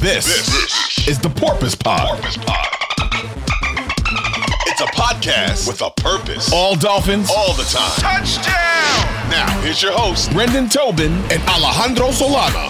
This, 0.00 0.26
this 0.26 1.08
is 1.08 1.18
the 1.18 1.28
Porpoise 1.28 1.74
Pod. 1.74 2.08
Porpoise 2.08 2.36
Pod. 2.36 2.68
It's 4.68 4.80
a 4.80 4.84
podcast 4.84 5.66
with 5.66 5.82
a 5.82 5.90
purpose. 5.90 6.52
All 6.52 6.76
Dolphins, 6.76 7.28
all 7.28 7.52
the 7.54 7.64
time. 7.64 7.90
Touchdown! 8.00 9.28
Now, 9.28 9.60
here's 9.60 9.82
your 9.82 9.90
host, 9.90 10.30
Brendan 10.30 10.68
Tobin 10.68 11.10
and 11.32 11.42
Alejandro 11.48 12.10
Solana. 12.10 12.68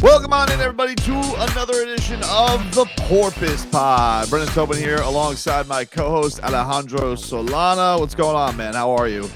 Welcome 0.00 0.32
on 0.32 0.52
in, 0.52 0.60
everybody, 0.60 0.94
to 0.94 1.34
another 1.50 1.82
edition 1.82 2.20
of 2.22 2.72
the 2.76 2.84
Porpoise 2.98 3.66
Pod. 3.66 4.30
Brendan 4.30 4.54
Tobin 4.54 4.78
here 4.78 4.98
alongside 4.98 5.66
my 5.66 5.84
co 5.84 6.08
host, 6.08 6.40
Alejandro 6.44 7.14
Solana. 7.16 7.98
What's 7.98 8.14
going 8.14 8.36
on, 8.36 8.56
man? 8.56 8.74
How 8.74 8.92
are 8.92 9.08
you? 9.08 9.28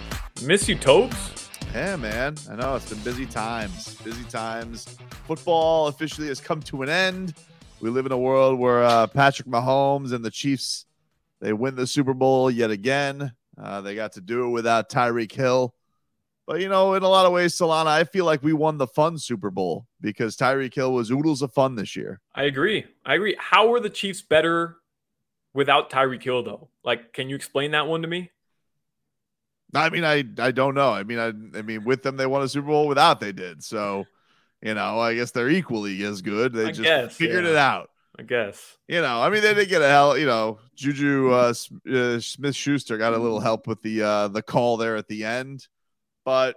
Miss 0.45 0.69
you, 0.69 0.77
Tobes. 0.77 1.42
Yeah, 1.75 1.97
man. 1.97 2.37
I 2.51 2.57
know 2.57 2.77
it's 2.77 2.91
been 2.91 2.99
busy 2.99 3.25
times. 3.25 3.95
Busy 4.03 4.25
times. 4.25 4.85
Football 5.27 5.87
officially 5.87 6.29
has 6.29 6.39
come 6.39 6.61
to 6.63 6.83
an 6.83 6.91
end. 6.91 7.35
We 7.81 7.89
live 7.89 8.05
in 8.05 8.13
a 8.13 8.19
world 8.19 8.59
where 8.59 8.85
uh, 8.85 9.07
Patrick 9.07 9.49
Mahomes 9.49 10.13
and 10.13 10.23
the 10.23 10.31
Chiefs 10.31 10.85
they 11.41 11.55
win 11.55 11.75
the 11.75 11.87
Super 11.87 12.13
Bowl 12.13 12.51
yet 12.51 12.71
again. 12.71 13.33
Uh, 13.57 13.81
they 13.81 13.95
got 13.95 14.13
to 14.13 14.21
do 14.21 14.45
it 14.45 14.51
without 14.51 14.91
Tyreek 14.91 15.33
Hill. 15.33 15.75
But 16.47 16.61
you 16.61 16.69
know, 16.69 16.93
in 16.93 17.03
a 17.03 17.09
lot 17.09 17.25
of 17.25 17.33
ways, 17.33 17.55
Solana, 17.55 17.87
I 17.87 18.05
feel 18.05 18.27
like 18.27 18.43
we 18.43 18.53
won 18.53 18.77
the 18.77 18.87
fun 18.87 19.17
Super 19.17 19.51
Bowl 19.51 19.87
because 20.01 20.37
Tyreek 20.37 20.75
Hill 20.75 20.93
was 20.93 21.11
oodles 21.11 21.41
of 21.41 21.55
fun 21.55 21.75
this 21.75 21.97
year. 21.97 22.21
I 22.35 22.45
agree. 22.45 22.85
I 23.07 23.15
agree. 23.15 23.35
How 23.39 23.69
were 23.69 23.81
the 23.81 23.91
Chiefs 23.91 24.21
better 24.21 24.77
without 25.55 25.91
Tyreek 25.91 26.23
Hill, 26.23 26.43
though? 26.43 26.69
Like, 26.85 27.15
can 27.15 27.31
you 27.31 27.37
explain 27.37 27.71
that 27.71 27.87
one 27.87 28.03
to 28.03 28.09
me? 28.09 28.31
I 29.75 29.91
mean, 29.91 30.05
I 30.05 30.25
I 30.39 30.51
don't 30.51 30.75
know. 30.75 30.91
I 30.93 31.03
mean, 31.03 31.19
I 31.19 31.29
I 31.59 31.63
mean, 31.63 31.85
with 31.85 32.03
them 32.03 32.17
they 32.17 32.27
won 32.27 32.43
a 32.43 32.49
Super 32.49 32.69
Bowl. 32.69 32.89
Without 32.89 33.21
they 33.21 33.33
did. 33.33 33.63
So, 33.65 34.05
you 34.61 34.75
know, 34.75 34.99
I 35.01 35.15
guess 35.15 35.31
they're 35.31 35.49
equally 35.49 36.03
as 36.05 36.23
good. 36.23 36.53
They 36.53 36.67
I 36.67 36.73
just 36.73 36.83
guess, 36.83 37.17
figured 37.17 37.45
yeah. 37.45 37.51
it 37.51 37.57
out. 37.57 37.91
I 38.19 38.25
guess. 38.25 38.77
You 38.89 39.01
know, 39.01 39.23
I 39.23 39.31
mean, 39.31 39.41
they 39.41 39.55
did 39.55 39.71
get 39.71 39.81
a 39.81 39.89
hell. 39.89 40.19
You 40.19 40.27
know, 40.27 40.59
Juju 40.77 41.31
uh, 41.31 41.55
uh, 41.91 42.21
Smith 42.21 42.55
Schuster 42.55 42.99
got 42.99 43.15
a 43.15 43.19
little 43.19 43.41
help 43.41 43.67
with 43.67 43.81
the 43.81 44.03
uh, 44.03 44.29
the 44.29 44.43
call 44.43 44.77
there 44.77 44.97
at 44.97 45.09
the 45.09 45.25
end, 45.25 45.67
but 46.25 46.57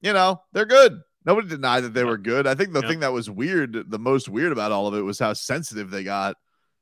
you 0.00 0.12
know, 0.14 0.40
they're 0.52 0.64
good. 0.64 1.00
Nobody 1.26 1.48
denied 1.48 1.84
that 1.84 1.94
they 1.94 2.04
were 2.04 2.18
good. 2.18 2.46
I 2.46 2.54
think 2.54 2.72
the 2.72 2.80
Yeah. 2.80 2.88
thing 2.88 3.00
that 3.00 3.12
was 3.12 3.30
weird, 3.30 3.90
the 3.90 3.98
most 3.98 4.28
weird 4.28 4.52
about 4.52 4.72
all 4.72 4.86
of 4.86 4.94
it, 4.94 5.00
was 5.02 5.18
how 5.18 5.32
sensitive 5.34 5.90
they 5.90 6.04
got 6.04 6.36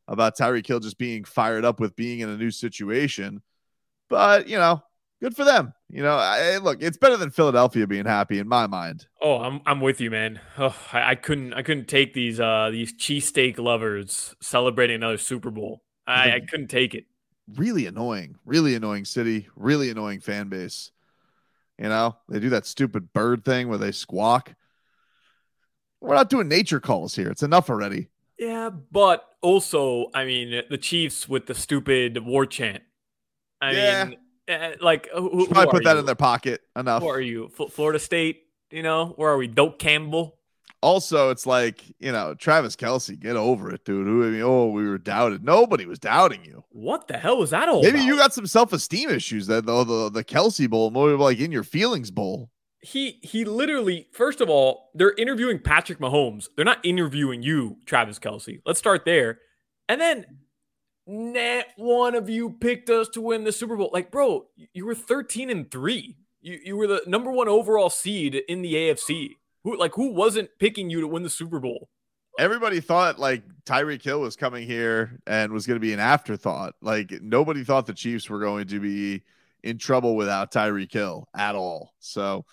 about 0.08 0.36
Tyreek 0.36 0.66
Hill 0.66 0.80
just 0.80 0.98
being 0.98 1.22
fired 1.24 1.64
up 1.64 1.78
with 1.78 1.94
being 1.94 2.20
in 2.20 2.28
a 2.28 2.36
new 2.36 2.50
situation. 2.50 3.42
But 4.08 4.48
you 4.48 4.58
know, 4.58 4.82
good 5.22 5.36
for 5.36 5.44
them. 5.44 5.72
You 5.88 6.02
know, 6.02 6.16
I, 6.16 6.56
look, 6.58 6.82
it's 6.82 6.96
better 6.96 7.16
than 7.16 7.30
Philadelphia 7.30 7.86
being 7.86 8.04
happy 8.06 8.38
in 8.38 8.48
my 8.48 8.66
mind. 8.66 9.06
Oh, 9.22 9.38
I'm 9.38 9.60
I'm 9.64 9.80
with 9.80 10.00
you, 10.00 10.10
man. 10.10 10.40
Oh, 10.58 10.76
I, 10.92 11.10
I 11.10 11.14
couldn't 11.14 11.54
I 11.54 11.62
couldn't 11.62 11.86
take 11.86 12.12
these 12.12 12.40
uh 12.40 12.70
these 12.70 12.92
cheesesteak 12.92 13.58
lovers 13.58 14.34
celebrating 14.40 14.96
another 14.96 15.18
Super 15.18 15.50
Bowl. 15.50 15.82
I, 16.06 16.32
I 16.32 16.40
couldn't 16.40 16.68
take 16.68 16.94
it. 16.94 17.04
Really 17.54 17.86
annoying, 17.86 18.36
really 18.44 18.74
annoying 18.74 19.04
city, 19.04 19.48
really 19.54 19.90
annoying 19.90 20.20
fan 20.20 20.48
base. 20.48 20.90
You 21.78 21.88
know, 21.88 22.16
they 22.28 22.40
do 22.40 22.50
that 22.50 22.66
stupid 22.66 23.12
bird 23.12 23.44
thing 23.44 23.68
where 23.68 23.78
they 23.78 23.92
squawk. 23.92 24.54
We're 26.00 26.14
not 26.16 26.30
doing 26.30 26.48
nature 26.48 26.80
calls 26.80 27.14
here. 27.14 27.30
It's 27.30 27.42
enough 27.44 27.70
already. 27.70 28.08
Yeah, 28.38 28.70
but 28.70 29.24
also, 29.40 30.06
I 30.14 30.24
mean, 30.24 30.62
the 30.68 30.78
Chiefs 30.78 31.28
with 31.28 31.46
the 31.46 31.54
stupid 31.54 32.18
war 32.24 32.44
chant. 32.44 32.82
I 33.60 33.72
Yeah. 33.72 34.04
mean, 34.06 34.16
eh, 34.48 34.74
like 34.80 35.08
who, 35.14 35.46
Probably 35.48 35.70
put 35.70 35.84
that 35.84 35.94
you? 35.94 36.00
in 36.00 36.06
their 36.06 36.14
pocket. 36.14 36.62
Enough. 36.76 37.02
Who 37.02 37.08
are 37.08 37.20
you? 37.20 37.50
F- 37.58 37.72
Florida 37.72 37.98
State? 37.98 38.42
You 38.70 38.82
know, 38.82 39.12
where 39.16 39.30
are 39.30 39.36
we? 39.36 39.46
Dope 39.48 39.78
Campbell. 39.78 40.36
Also, 40.80 41.30
it's 41.30 41.46
like, 41.46 41.84
you 42.00 42.10
know, 42.10 42.34
Travis 42.34 42.74
Kelce, 42.74 43.16
get 43.18 43.36
over 43.36 43.72
it, 43.72 43.84
dude. 43.84 44.04
Who, 44.04 44.26
I 44.26 44.30
mean, 44.30 44.42
oh, 44.42 44.66
we 44.66 44.88
were 44.88 44.98
doubted. 44.98 45.44
Nobody 45.44 45.86
was 45.86 46.00
doubting 46.00 46.44
you. 46.44 46.64
What 46.70 47.06
the 47.06 47.18
hell 47.18 47.38
was 47.38 47.50
that 47.50 47.68
all? 47.68 47.82
Maybe 47.82 47.98
about? 47.98 48.06
you 48.06 48.16
got 48.16 48.34
some 48.34 48.46
self 48.48 48.72
esteem 48.72 49.08
issues 49.10 49.46
that 49.46 49.64
the, 49.66 49.84
the 49.84 50.10
the 50.10 50.24
Kelce 50.24 50.68
Bowl, 50.68 50.90
more 50.90 51.10
like 51.10 51.38
in 51.38 51.52
your 51.52 51.62
feelings 51.62 52.10
bowl. 52.10 52.50
he 52.80 53.20
he 53.22 53.44
literally 53.44 54.08
first 54.12 54.40
of 54.40 54.50
all 54.50 54.90
they're 54.94 55.14
interviewing 55.14 55.60
patrick 55.60 56.00
mahomes 56.00 56.48
they're 56.56 56.64
not 56.64 56.84
interviewing 56.84 57.40
you 57.40 57.76
travis 57.86 58.18
kelce 58.18 58.60
let's 58.66 58.80
start 58.80 59.04
there 59.04 59.38
and 59.88 60.00
then 60.00 60.26
not 61.06 61.64
one 61.76 62.14
of 62.14 62.28
you 62.28 62.50
picked 62.50 62.88
us 62.88 63.08
to 63.08 63.20
win 63.20 63.44
the 63.44 63.52
super 63.52 63.76
bowl 63.76 63.90
like 63.92 64.10
bro 64.10 64.46
you 64.72 64.86
were 64.86 64.94
13 64.94 65.50
and 65.50 65.70
3 65.70 66.16
you, 66.40 66.60
you 66.64 66.76
were 66.76 66.86
the 66.86 67.02
number 67.06 67.30
one 67.30 67.48
overall 67.48 67.90
seed 67.90 68.34
in 68.34 68.62
the 68.62 68.74
afc 68.74 69.36
who 69.64 69.76
like 69.76 69.94
who 69.94 70.12
wasn't 70.12 70.48
picking 70.58 70.90
you 70.90 71.00
to 71.00 71.08
win 71.08 71.22
the 71.22 71.30
super 71.30 71.58
bowl 71.58 71.88
Everybody 72.38 72.80
thought 72.80 73.18
like 73.18 73.42
Tyreek 73.66 74.02
Hill 74.02 74.20
was 74.20 74.36
coming 74.36 74.66
here 74.66 75.18
and 75.26 75.52
was 75.52 75.66
going 75.66 75.76
to 75.76 75.80
be 75.80 75.92
an 75.92 76.00
afterthought. 76.00 76.74
Like 76.80 77.12
nobody 77.20 77.62
thought 77.62 77.86
the 77.86 77.92
Chiefs 77.92 78.30
were 78.30 78.40
going 78.40 78.68
to 78.68 78.80
be 78.80 79.22
in 79.62 79.76
trouble 79.76 80.16
without 80.16 80.50
Tyreek 80.50 80.92
Hill 80.92 81.28
at 81.36 81.54
all. 81.54 81.92
So 81.98 82.46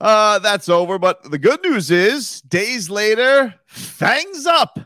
uh 0.00 0.38
that's 0.38 0.68
over. 0.68 0.98
But 0.98 1.28
the 1.28 1.38
good 1.38 1.60
news 1.62 1.90
is 1.90 2.40
days 2.42 2.88
later, 2.88 3.54
fangs 3.66 4.46
up. 4.46 4.78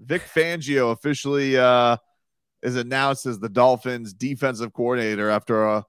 Vic 0.00 0.22
Fangio 0.22 0.90
officially 0.90 1.56
uh 1.56 1.96
is 2.62 2.76
announced 2.76 3.26
as 3.26 3.38
the 3.38 3.48
Dolphins 3.48 4.12
defensive 4.12 4.72
coordinator 4.72 5.30
after 5.30 5.64
a 5.64 5.84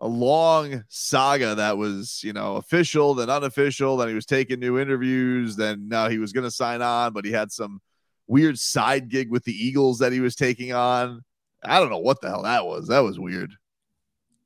a 0.00 0.06
long 0.06 0.84
saga 0.88 1.56
that 1.56 1.76
was, 1.76 2.22
you 2.22 2.32
know, 2.32 2.54
official, 2.54 3.14
then 3.14 3.28
unofficial. 3.28 3.96
Then 3.96 4.06
he 4.08 4.14
was 4.14 4.26
taking 4.26 4.60
new 4.60 4.78
interviews. 4.78 5.56
Then 5.56 5.88
now 5.88 6.08
he 6.08 6.18
was 6.18 6.32
going 6.32 6.44
to 6.44 6.52
sign 6.52 6.82
on, 6.82 7.12
but 7.12 7.24
he 7.24 7.32
had 7.32 7.50
some 7.50 7.80
weird 8.28 8.60
side 8.60 9.08
gig 9.08 9.28
with 9.28 9.42
the 9.42 9.52
Eagles 9.52 9.98
that 9.98 10.12
he 10.12 10.20
was 10.20 10.36
taking 10.36 10.72
on. 10.72 11.24
I 11.64 11.80
don't 11.80 11.90
know 11.90 11.98
what 11.98 12.20
the 12.20 12.28
hell 12.28 12.42
that 12.44 12.64
was. 12.64 12.86
That 12.86 13.00
was 13.00 13.18
weird. 13.18 13.54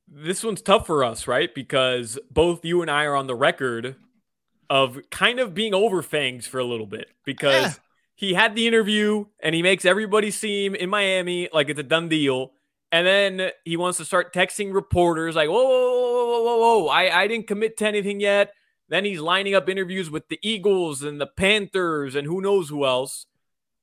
this 0.07 0.43
one's 0.43 0.61
tough 0.63 0.87
for 0.87 1.03
us 1.03 1.27
right 1.27 1.53
because 1.53 2.19
both 2.31 2.63
you 2.65 2.81
and 2.81 2.89
i 2.91 3.03
are 3.05 3.15
on 3.15 3.27
the 3.27 3.35
record 3.35 3.95
of 4.69 4.99
kind 5.11 5.39
of 5.39 5.53
being 5.53 5.73
over 5.73 6.01
fangs 6.01 6.45
for 6.47 6.59
a 6.59 6.65
little 6.65 6.85
bit 6.87 7.09
because 7.25 7.63
Yeah. 7.63 7.73
He 8.15 8.33
had 8.33 8.55
the 8.55 8.67
interview 8.67 9.25
and 9.39 9.55
he 9.55 9.61
makes 9.61 9.85
everybody 9.85 10.31
seem 10.31 10.75
in 10.75 10.89
Miami 10.89 11.49
like 11.53 11.69
it's 11.69 11.79
a 11.79 11.83
done 11.83 12.09
deal. 12.09 12.51
And 12.91 13.07
then 13.07 13.49
he 13.65 13.75
wants 13.75 13.97
to 13.97 14.05
start 14.05 14.33
texting 14.33 14.73
reporters 14.73 15.35
like, 15.35 15.49
whoa, 15.49 15.63
whoa, 15.63 15.79
whoa, 15.79 16.25
whoa, 16.27 16.43
whoa, 16.43 16.57
whoa, 16.57 16.87
I, 16.87 17.21
I 17.21 17.27
didn't 17.27 17.47
commit 17.47 17.77
to 17.77 17.87
anything 17.87 18.19
yet. 18.19 18.53
Then 18.89 19.05
he's 19.05 19.19
lining 19.19 19.55
up 19.55 19.67
interviews 19.67 20.11
with 20.11 20.27
the 20.27 20.37
Eagles 20.43 21.01
and 21.01 21.19
the 21.19 21.25
Panthers 21.25 22.13
and 22.13 22.27
who 22.27 22.41
knows 22.41 22.69
who 22.69 22.85
else. 22.85 23.25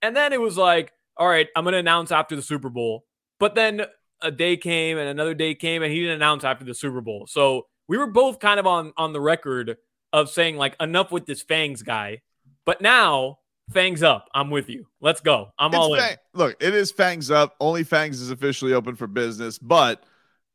And 0.00 0.14
then 0.14 0.32
it 0.32 0.40
was 0.40 0.56
like, 0.56 0.92
all 1.16 1.28
right, 1.28 1.48
I'm 1.56 1.64
going 1.64 1.72
to 1.72 1.78
announce 1.78 2.12
after 2.12 2.36
the 2.36 2.42
Super 2.42 2.70
Bowl. 2.70 3.04
But 3.40 3.56
then 3.56 3.82
a 4.22 4.30
day 4.30 4.56
came 4.56 4.96
and 4.96 5.08
another 5.08 5.34
day 5.34 5.54
came 5.54 5.82
and 5.82 5.92
he 5.92 6.00
didn't 6.00 6.16
announce 6.16 6.44
after 6.44 6.64
the 6.64 6.74
Super 6.74 7.00
Bowl. 7.00 7.26
So 7.26 7.66
we 7.88 7.98
were 7.98 8.06
both 8.06 8.38
kind 8.38 8.60
of 8.60 8.66
on 8.66 8.92
on 8.96 9.12
the 9.12 9.20
record 9.20 9.76
of 10.12 10.30
saying 10.30 10.56
like 10.56 10.76
enough 10.80 11.10
with 11.10 11.26
this 11.26 11.42
Fangs 11.42 11.82
guy. 11.82 12.22
But 12.64 12.80
now 12.80 13.39
Fangs 13.72 14.02
up. 14.02 14.28
I'm 14.34 14.50
with 14.50 14.68
you. 14.68 14.86
Let's 15.00 15.20
go. 15.20 15.52
I'm 15.58 15.70
It's 15.70 15.78
all 15.78 15.94
in. 15.94 16.00
Fang- 16.00 16.16
Look, 16.34 16.56
it 16.60 16.74
is 16.74 16.90
Fangs 16.90 17.30
up. 17.30 17.54
Only 17.60 17.84
Fangs 17.84 18.20
is 18.20 18.30
officially 18.30 18.72
open 18.72 18.96
for 18.96 19.06
business, 19.06 19.58
but 19.58 20.02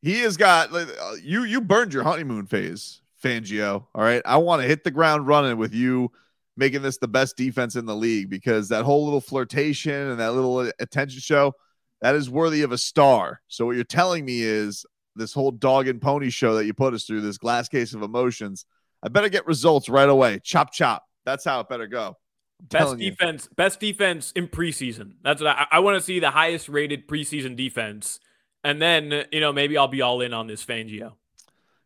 he 0.02 0.20
has 0.20 0.36
got 0.36 0.72
like, 0.72 0.88
uh, 1.00 1.14
you. 1.22 1.44
You 1.44 1.60
burned 1.60 1.92
your 1.92 2.02
honeymoon 2.02 2.46
phase, 2.46 3.00
Fangio. 3.22 3.86
All 3.94 4.02
right, 4.02 4.22
I 4.24 4.36
want 4.36 4.62
to 4.62 4.68
hit 4.68 4.84
the 4.84 4.90
ground 4.90 5.26
running 5.26 5.56
with 5.56 5.74
you 5.74 6.12
making 6.56 6.82
this 6.82 6.98
the 6.98 7.08
best 7.08 7.36
defense 7.36 7.76
in 7.76 7.86
the 7.86 7.94
league 7.94 8.30
because 8.30 8.68
that 8.68 8.84
whole 8.84 9.04
little 9.04 9.20
flirtation 9.20 9.92
and 9.92 10.18
that 10.20 10.32
little 10.32 10.60
attention 10.80 11.20
show 11.20 11.52
that 12.00 12.14
is 12.14 12.30
worthy 12.30 12.62
of 12.62 12.72
a 12.72 12.78
star. 12.78 13.40
So 13.48 13.66
what 13.66 13.76
you're 13.76 13.84
telling 13.84 14.24
me 14.24 14.42
is 14.42 14.84
this 15.14 15.32
whole 15.32 15.50
dog 15.50 15.88
and 15.88 16.00
pony 16.00 16.30
show 16.30 16.54
that 16.54 16.66
you 16.66 16.74
put 16.74 16.94
us 16.94 17.04
through, 17.04 17.22
this 17.22 17.38
glass 17.38 17.68
case 17.68 17.94
of 17.94 18.02
emotions. 18.02 18.64
I 19.02 19.08
better 19.08 19.28
get 19.28 19.46
results 19.46 19.88
right 19.88 20.08
away. 20.08 20.40
Chop 20.42 20.72
chop. 20.72 21.04
That's 21.24 21.44
how 21.44 21.60
it 21.60 21.68
better 21.68 21.86
go. 21.86 22.16
Best 22.60 22.96
defense, 22.96 23.44
you. 23.44 23.54
best 23.54 23.80
defense 23.80 24.32
in 24.32 24.48
preseason. 24.48 25.14
That's 25.22 25.40
what 25.42 25.56
I, 25.56 25.66
I 25.72 25.78
want 25.80 25.96
to 25.98 26.00
see 26.00 26.20
the 26.20 26.30
highest 26.30 26.68
rated 26.68 27.06
preseason 27.06 27.54
defense. 27.54 28.18
And 28.64 28.80
then, 28.80 29.26
you 29.30 29.40
know, 29.40 29.52
maybe 29.52 29.76
I'll 29.76 29.88
be 29.88 30.02
all 30.02 30.20
in 30.20 30.32
on 30.32 30.46
this 30.46 30.64
Fangio. 30.64 31.12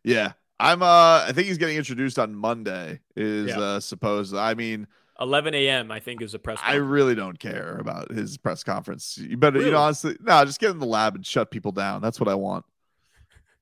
Yeah. 0.03 0.33
I'm 0.59 0.81
uh 0.81 1.25
I 1.27 1.31
think 1.33 1.47
he's 1.47 1.57
getting 1.57 1.77
introduced 1.77 2.19
on 2.19 2.35
Monday, 2.35 3.01
is 3.15 3.49
yeah. 3.49 3.59
uh 3.59 3.79
supposed. 3.79 4.35
I 4.35 4.53
mean 4.53 4.87
11 5.21 5.53
a.m. 5.53 5.91
I 5.91 5.99
think 5.99 6.21
is 6.21 6.33
a 6.33 6.39
press. 6.39 6.57
Conference. 6.57 6.75
I 6.75 6.77
really 6.77 7.15
don't 7.15 7.37
care 7.37 7.77
about 7.79 8.11
his 8.11 8.37
press 8.37 8.63
conference. 8.63 9.17
You 9.17 9.37
better, 9.37 9.59
really? 9.59 9.67
you 9.67 9.71
know, 9.73 9.79
honestly, 9.79 10.17
no, 10.19 10.43
just 10.45 10.59
get 10.59 10.71
in 10.71 10.79
the 10.79 10.85
lab 10.85 11.15
and 11.15 11.25
shut 11.25 11.51
people 11.51 11.71
down. 11.71 12.01
That's 12.01 12.19
what 12.19 12.27
I 12.27 12.35
want. 12.35 12.65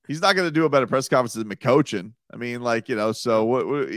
He's 0.08 0.22
not 0.22 0.36
going 0.36 0.48
to 0.48 0.52
do 0.52 0.66
a 0.66 0.70
better 0.70 0.88
press 0.88 1.10
conference 1.10 1.34
than 1.34 1.50
McCoachin. 1.50 2.14
I 2.34 2.38
mean, 2.38 2.62
like 2.62 2.88
you 2.88 2.96
know, 2.96 3.12
so 3.12 3.44
what, 3.44 3.68
what? 3.68 3.90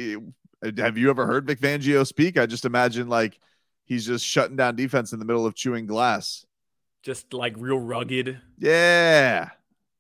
Have 0.77 0.97
you 0.97 1.11
ever 1.11 1.27
heard 1.27 1.47
Vic 1.47 1.61
Fangio 1.61 2.07
speak? 2.07 2.39
I 2.39 2.47
just 2.47 2.65
imagine 2.65 3.09
like 3.09 3.39
he's 3.85 4.07
just 4.07 4.25
shutting 4.25 4.57
down 4.57 4.77
defense 4.77 5.13
in 5.13 5.19
the 5.19 5.25
middle 5.25 5.47
of 5.47 5.55
chewing 5.55 5.87
glass. 5.87 6.47
Just 7.03 7.33
like 7.35 7.55
real 7.59 7.79
rugged. 7.79 8.41
Yeah. 8.59 9.51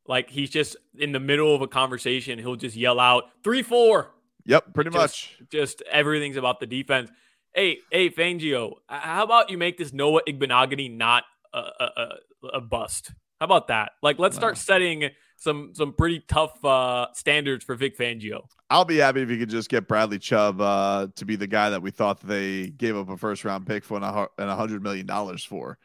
Like 0.06 0.30
he's 0.30 0.50
just 0.50 0.76
in 0.96 1.12
the 1.12 1.20
middle 1.20 1.54
of 1.54 1.62
a 1.62 1.68
conversation, 1.68 2.38
he'll 2.38 2.56
just 2.56 2.76
yell 2.76 3.00
out 3.00 3.30
three, 3.42 3.62
four. 3.62 4.12
Yep, 4.44 4.74
pretty 4.74 4.90
just, 4.90 4.96
much. 5.00 5.36
Just 5.50 5.82
everything's 5.90 6.36
about 6.36 6.60
the 6.60 6.66
defense. 6.66 7.10
Hey, 7.54 7.78
hey, 7.90 8.08
Fangio, 8.10 8.76
how 8.88 9.24
about 9.24 9.50
you 9.50 9.58
make 9.58 9.76
this 9.78 9.92
Noah 9.92 10.22
Igbinoghene 10.26 10.96
not 10.96 11.24
a, 11.52 11.58
a, 11.58 12.08
a, 12.54 12.60
bust? 12.60 13.12
How 13.38 13.44
about 13.44 13.68
that? 13.68 13.92
Like, 14.02 14.18
let's 14.18 14.34
start 14.34 14.56
setting 14.56 15.10
some 15.42 15.74
some 15.74 15.92
pretty 15.92 16.20
tough 16.28 16.64
uh, 16.64 17.06
standards 17.14 17.64
for 17.64 17.74
Vic 17.74 17.98
Fangio. 17.98 18.42
I'll 18.70 18.84
be 18.84 18.98
happy 18.98 19.22
if 19.22 19.30
you 19.30 19.38
could 19.38 19.50
just 19.50 19.68
get 19.68 19.88
Bradley 19.88 20.18
Chubb 20.18 20.60
uh, 20.60 21.08
to 21.16 21.24
be 21.24 21.36
the 21.36 21.46
guy 21.46 21.70
that 21.70 21.82
we 21.82 21.90
thought 21.90 22.20
they 22.20 22.68
gave 22.68 22.96
up 22.96 23.08
a 23.08 23.16
first 23.16 23.44
round 23.44 23.66
pick 23.66 23.84
for 23.84 23.96
and 23.96 24.04
a 24.04 24.56
hundred 24.56 24.82
million 24.82 25.06
dollars 25.06 25.44
for. 25.44 25.78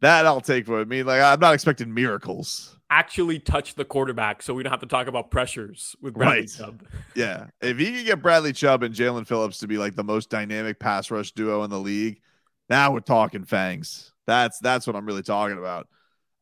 That 0.00 0.26
I'll 0.26 0.40
take 0.40 0.66
for 0.66 0.78
it. 0.78 0.82
I 0.82 0.84
mean, 0.84 1.06
like, 1.06 1.20
I'm 1.20 1.40
not 1.40 1.54
expecting 1.54 1.92
miracles 1.92 2.76
actually 2.90 3.38
touch 3.38 3.76
the 3.76 3.84
quarterback 3.84 4.42
so 4.42 4.52
we 4.52 4.64
don't 4.64 4.72
have 4.72 4.80
to 4.80 4.86
talk 4.86 5.06
about 5.06 5.30
pressures 5.30 5.94
with 6.02 6.14
Bradley 6.14 6.40
right. 6.40 6.50
Chubb. 6.50 6.82
Yeah. 7.14 7.46
If 7.62 7.78
he 7.78 7.92
can 7.92 8.04
get 8.04 8.20
Bradley 8.20 8.52
Chubb 8.52 8.82
and 8.82 8.94
Jaelan 8.94 9.26
Phillips 9.26 9.58
to 9.58 9.68
be 9.68 9.78
like 9.78 9.94
the 9.94 10.04
most 10.04 10.28
dynamic 10.28 10.80
pass 10.80 11.10
rush 11.10 11.30
duo 11.32 11.62
in 11.62 11.70
the 11.70 11.78
league, 11.78 12.20
now 12.68 12.92
we're 12.92 13.00
talking 13.00 13.44
fangs. 13.44 14.12
That's 14.26 14.58
that's 14.58 14.86
what 14.86 14.96
I'm 14.96 15.06
really 15.06 15.22
talking 15.22 15.56
about. 15.56 15.88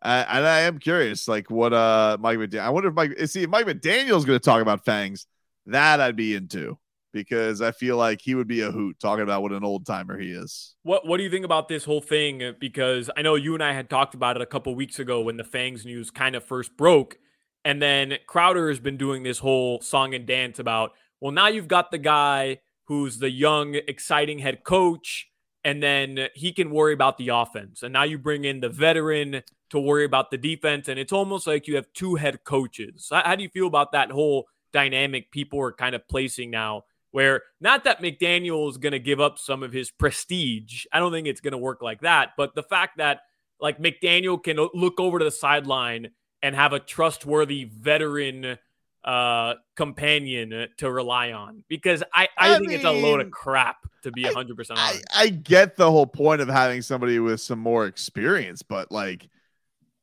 Uh, 0.00 0.24
and 0.28 0.46
I 0.46 0.60
am 0.60 0.78
curious, 0.78 1.26
like 1.26 1.50
what 1.50 1.72
uh 1.72 2.16
Mike 2.20 2.38
McDaniel. 2.38 2.60
I 2.60 2.70
wonder 2.70 2.88
if 2.88 2.94
Mike 2.94 3.18
see 3.26 3.42
if 3.42 3.50
Mike 3.50 3.66
McDaniel's 3.66 4.24
going 4.24 4.38
to 4.38 4.44
talk 4.44 4.62
about 4.62 4.84
fangs. 4.84 5.26
That 5.66 6.00
I'd 6.00 6.16
be 6.16 6.34
into 6.34 6.78
because 7.12 7.60
I 7.60 7.72
feel 7.72 7.96
like 7.96 8.20
he 8.20 8.34
would 8.34 8.46
be 8.46 8.60
a 8.60 8.70
hoot 8.70 8.98
talking 9.00 9.22
about 9.22 9.42
what 9.42 9.52
an 9.52 9.64
old 9.64 9.86
timer 9.86 10.18
he 10.18 10.30
is. 10.30 10.74
What 10.82 11.06
What 11.06 11.16
do 11.16 11.24
you 11.24 11.30
think 11.30 11.44
about 11.44 11.68
this 11.68 11.84
whole 11.84 12.00
thing? 12.00 12.54
Because 12.60 13.10
I 13.16 13.22
know 13.22 13.34
you 13.34 13.54
and 13.54 13.62
I 13.62 13.72
had 13.72 13.90
talked 13.90 14.14
about 14.14 14.36
it 14.36 14.42
a 14.42 14.46
couple 14.46 14.74
weeks 14.74 14.98
ago 14.98 15.22
when 15.22 15.36
the 15.36 15.44
Fangs 15.44 15.84
news 15.84 16.10
kind 16.10 16.36
of 16.36 16.44
first 16.44 16.76
broke, 16.76 17.18
and 17.64 17.82
then 17.82 18.18
Crowder 18.26 18.68
has 18.68 18.80
been 18.80 18.96
doing 18.96 19.22
this 19.22 19.38
whole 19.38 19.80
song 19.80 20.14
and 20.14 20.26
dance 20.26 20.58
about. 20.58 20.92
Well, 21.20 21.32
now 21.32 21.48
you've 21.48 21.68
got 21.68 21.90
the 21.90 21.98
guy 21.98 22.60
who's 22.84 23.18
the 23.18 23.30
young, 23.30 23.74
exciting 23.74 24.38
head 24.38 24.62
coach, 24.62 25.28
and 25.64 25.82
then 25.82 26.28
he 26.34 26.52
can 26.52 26.70
worry 26.70 26.94
about 26.94 27.18
the 27.18 27.28
offense. 27.28 27.82
And 27.82 27.92
now 27.92 28.04
you 28.04 28.16
bring 28.18 28.44
in 28.44 28.60
the 28.60 28.68
veteran 28.68 29.42
to 29.70 29.78
worry 29.78 30.04
about 30.04 30.30
the 30.30 30.38
defense, 30.38 30.88
and 30.88 30.98
it's 30.98 31.12
almost 31.12 31.46
like 31.46 31.66
you 31.66 31.76
have 31.76 31.92
two 31.92 32.14
head 32.14 32.44
coaches. 32.44 33.08
How, 33.10 33.22
how 33.24 33.36
do 33.36 33.42
you 33.42 33.48
feel 33.48 33.66
about 33.66 33.92
that 33.92 34.10
whole 34.10 34.46
dynamic 34.72 35.30
people 35.30 35.60
are 35.60 35.72
kind 35.72 35.94
of 35.94 36.06
placing 36.08 36.50
now? 36.50 36.84
where 37.10 37.42
not 37.60 37.84
that 37.84 38.02
McDaniel 38.02 38.68
is 38.68 38.76
going 38.76 38.92
to 38.92 38.98
give 38.98 39.20
up 39.20 39.38
some 39.38 39.62
of 39.62 39.72
his 39.72 39.90
prestige. 39.90 40.84
I 40.92 40.98
don't 40.98 41.12
think 41.12 41.26
it's 41.26 41.40
going 41.40 41.52
to 41.52 41.58
work 41.58 41.82
like 41.82 42.02
that. 42.02 42.30
But 42.36 42.54
the 42.54 42.62
fact 42.62 42.98
that 42.98 43.20
like 43.60 43.78
McDaniel 43.78 44.42
can 44.42 44.56
look 44.74 45.00
over 45.00 45.18
to 45.18 45.24
the 45.24 45.30
sideline 45.30 46.10
and 46.42 46.54
have 46.54 46.72
a 46.72 46.80
trustworthy 46.80 47.64
veteran 47.64 48.58
uh 49.04 49.54
companion 49.76 50.66
to 50.76 50.90
rely 50.90 51.30
on 51.30 51.62
because 51.68 52.02
I, 52.12 52.28
I, 52.36 52.54
I 52.54 52.58
think 52.58 52.70
mean, 52.70 52.76
it's 52.76 52.84
a 52.84 52.90
load 52.90 53.20
of 53.20 53.30
crap 53.30 53.76
to 54.02 54.10
be 54.10 54.24
100% 54.24 54.48
honest. 54.70 54.70
I, 54.76 55.00
I 55.14 55.28
get 55.28 55.76
the 55.76 55.90
whole 55.90 56.06
point 56.06 56.40
of 56.40 56.48
having 56.48 56.82
somebody 56.82 57.20
with 57.20 57.40
some 57.40 57.60
more 57.60 57.86
experience, 57.86 58.62
but 58.62 58.90
like 58.90 59.28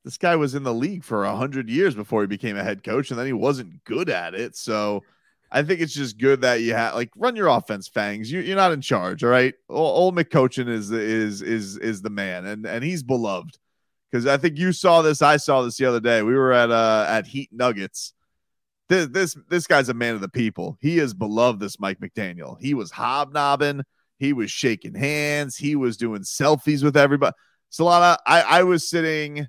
this 0.05 0.17
guy 0.19 0.35
was 0.35 0.53
in 0.53 0.61
the 0.61 0.73
league 0.73 1.03
for 1.03 1.25
a 1.25 1.35
hundred 1.35 1.67
years 1.67 1.95
before 1.95 2.21
he 2.21 2.27
became 2.27 2.55
a 2.55 2.63
head 2.63 2.83
coach, 2.83 3.09
and 3.09 3.19
then 3.19 3.25
he 3.25 3.33
wasn't 3.33 3.83
good 3.85 4.07
at 4.07 4.35
it. 4.35 4.55
So 4.55 5.03
I 5.51 5.63
think 5.63 5.81
it's 5.81 5.95
just 5.95 6.19
good 6.19 6.41
that 6.41 6.61
you 6.61 6.75
have 6.75 6.93
like 6.93 7.09
run 7.17 7.35
your 7.35 7.47
offense, 7.47 7.87
Fangs. 7.87 8.31
You, 8.31 8.53
are 8.53 8.55
not 8.55 8.71
in 8.71 8.81
charge, 8.81 9.23
all 9.23 9.31
right. 9.31 9.55
Old 9.67 10.15
McCoachin 10.15 10.69
is 10.69 10.91
is 10.91 11.41
is 11.41 11.77
is 11.77 12.03
the 12.03 12.11
man, 12.11 12.45
and 12.45 12.67
and 12.67 12.83
he's 12.83 13.01
beloved 13.01 13.57
because 14.11 14.27
I 14.27 14.37
think 14.37 14.59
you 14.59 14.73
saw 14.73 15.01
this. 15.01 15.23
I 15.23 15.37
saw 15.37 15.63
this 15.63 15.77
the 15.77 15.85
other 15.85 15.99
day. 15.99 16.21
We 16.21 16.35
were 16.35 16.53
at 16.53 16.69
uh 16.69 17.07
at 17.09 17.25
Heat 17.25 17.49
Nuggets. 17.51 18.13
This 18.89 19.07
this 19.07 19.35
this 19.49 19.65
guy's 19.65 19.89
a 19.89 19.95
man 19.95 20.13
of 20.13 20.21
the 20.21 20.29
people. 20.29 20.77
He 20.81 20.99
is 20.99 21.15
beloved. 21.15 21.59
This 21.59 21.79
Mike 21.79 21.99
McDaniel. 21.99 22.61
He 22.61 22.75
was 22.75 22.91
hobnobbing. 22.91 23.81
He 24.19 24.33
was 24.33 24.51
shaking 24.51 24.93
hands. 24.93 25.57
He 25.57 25.75
was 25.75 25.97
doing 25.97 26.21
selfies 26.21 26.83
with 26.83 26.95
everybody. 26.95 27.33
Solana, 27.71 28.17
I 28.27 28.41
I 28.41 28.63
was 28.63 28.87
sitting 28.87 29.47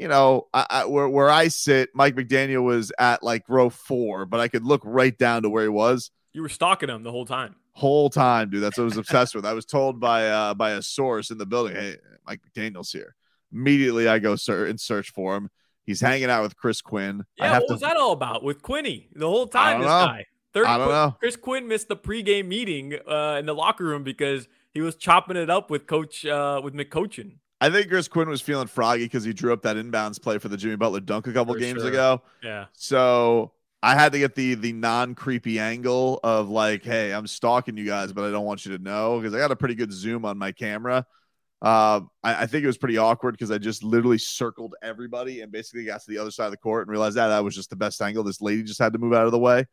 you 0.00 0.08
know, 0.08 0.48
I, 0.54 0.66
I, 0.70 0.84
where 0.86 1.10
where 1.10 1.28
I 1.28 1.48
sit, 1.48 1.90
Mike 1.94 2.14
McDaniel 2.14 2.64
was 2.64 2.90
at 2.98 3.22
like 3.22 3.44
row 3.50 3.68
four, 3.68 4.24
but 4.24 4.40
I 4.40 4.48
could 4.48 4.64
look 4.64 4.80
right 4.82 5.16
down 5.16 5.42
to 5.42 5.50
where 5.50 5.62
he 5.62 5.68
was. 5.68 6.10
You 6.32 6.40
were 6.40 6.48
stalking 6.48 6.88
him 6.88 7.02
the 7.02 7.10
whole 7.10 7.26
time. 7.26 7.56
Whole 7.72 8.08
time, 8.08 8.48
dude. 8.48 8.62
That's 8.62 8.78
what 8.78 8.84
I 8.84 8.86
was 8.86 8.96
obsessed 8.96 9.34
with. 9.34 9.44
I 9.44 9.52
was 9.52 9.66
told 9.66 10.00
by 10.08 10.26
uh 10.26 10.54
by 10.54 10.70
a 10.70 10.80
source 10.80 11.30
in 11.30 11.36
the 11.36 11.44
building, 11.44 11.76
"Hey, 11.76 11.96
Mike 12.26 12.40
McDaniel's 12.48 12.90
here." 12.90 13.14
Immediately, 13.52 14.08
I 14.08 14.20
go 14.20 14.36
ser- 14.36 14.64
and 14.64 14.80
search 14.80 15.10
for 15.10 15.36
him. 15.36 15.50
He's 15.84 16.00
hanging 16.00 16.30
out 16.30 16.44
with 16.44 16.56
Chris 16.56 16.80
Quinn. 16.80 17.26
Yeah, 17.36 17.58
what 17.58 17.66
to... 17.66 17.74
was 17.74 17.82
that 17.82 17.98
all 17.98 18.12
about 18.12 18.42
with 18.42 18.62
Quinny 18.62 19.10
the 19.14 19.28
whole 19.28 19.48
time? 19.48 19.80
This 19.80 19.88
know. 19.88 20.06
guy. 20.06 20.26
Third, 20.54 20.66
I 20.66 20.78
don't 20.78 20.88
know. 20.88 21.16
Chris 21.20 21.36
Quinn 21.36 21.68
missed 21.68 21.88
the 21.88 21.96
pregame 21.96 22.46
meeting 22.46 22.94
uh, 23.06 23.36
in 23.38 23.44
the 23.44 23.54
locker 23.54 23.84
room 23.84 24.02
because 24.02 24.48
he 24.72 24.80
was 24.80 24.96
chopping 24.96 25.36
it 25.36 25.50
up 25.50 25.70
with 25.70 25.86
Coach 25.86 26.24
uh, 26.24 26.60
with 26.64 26.72
McCoachin. 26.74 27.34
I 27.60 27.68
think 27.68 27.88
Chris 27.88 28.08
Quinn 28.08 28.28
was 28.28 28.40
feeling 28.40 28.68
froggy 28.68 29.04
because 29.04 29.24
he 29.24 29.32
drew 29.32 29.52
up 29.52 29.62
that 29.62 29.76
inbounds 29.76 30.20
play 30.20 30.38
for 30.38 30.48
the 30.48 30.56
Jimmy 30.56 30.76
Butler 30.76 31.00
dunk 31.00 31.26
a 31.26 31.32
couple 31.32 31.54
for 31.54 31.60
games 31.60 31.82
sure. 31.82 31.90
ago. 31.90 32.22
Yeah. 32.42 32.66
So 32.72 33.52
I 33.82 33.94
had 33.94 34.12
to 34.12 34.18
get 34.18 34.34
the 34.34 34.54
the 34.54 34.72
non 34.72 35.14
creepy 35.14 35.58
angle 35.58 36.20
of 36.24 36.48
like, 36.48 36.84
hey, 36.84 37.12
I'm 37.12 37.26
stalking 37.26 37.76
you 37.76 37.84
guys, 37.84 38.12
but 38.12 38.24
I 38.24 38.30
don't 38.30 38.46
want 38.46 38.64
you 38.64 38.76
to 38.76 38.82
know 38.82 39.18
because 39.18 39.34
I 39.34 39.38
got 39.38 39.50
a 39.50 39.56
pretty 39.56 39.74
good 39.74 39.92
zoom 39.92 40.24
on 40.24 40.38
my 40.38 40.52
camera. 40.52 41.06
Uh, 41.60 42.00
I, 42.22 42.42
I 42.42 42.46
think 42.46 42.64
it 42.64 42.66
was 42.66 42.78
pretty 42.78 42.96
awkward 42.96 43.32
because 43.32 43.50
I 43.50 43.58
just 43.58 43.82
literally 43.82 44.16
circled 44.16 44.74
everybody 44.82 45.42
and 45.42 45.52
basically 45.52 45.84
got 45.84 46.00
to 46.00 46.10
the 46.10 46.16
other 46.16 46.30
side 46.30 46.46
of 46.46 46.52
the 46.52 46.56
court 46.56 46.86
and 46.86 46.90
realized 46.90 47.16
that 47.16 47.28
that 47.28 47.44
was 47.44 47.54
just 47.54 47.68
the 47.68 47.76
best 47.76 48.00
angle. 48.00 48.24
This 48.24 48.40
lady 48.40 48.62
just 48.62 48.78
had 48.78 48.94
to 48.94 48.98
move 48.98 49.12
out 49.12 49.26
of 49.26 49.32
the 49.32 49.38
way, 49.38 49.66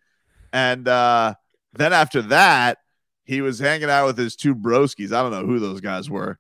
and 0.52 0.86
uh, 0.90 1.36
then 1.72 1.94
after 1.94 2.22
that, 2.24 2.80
he 3.24 3.40
was 3.40 3.60
hanging 3.60 3.90
out 3.90 4.08
with 4.08 4.18
his 4.18 4.36
two 4.36 4.56
broskies. 4.56 5.14
I 5.14 5.22
don't 5.22 5.32
know 5.32 5.46
who 5.46 5.60
those 5.60 5.80
guys 5.80 6.10
were 6.10 6.38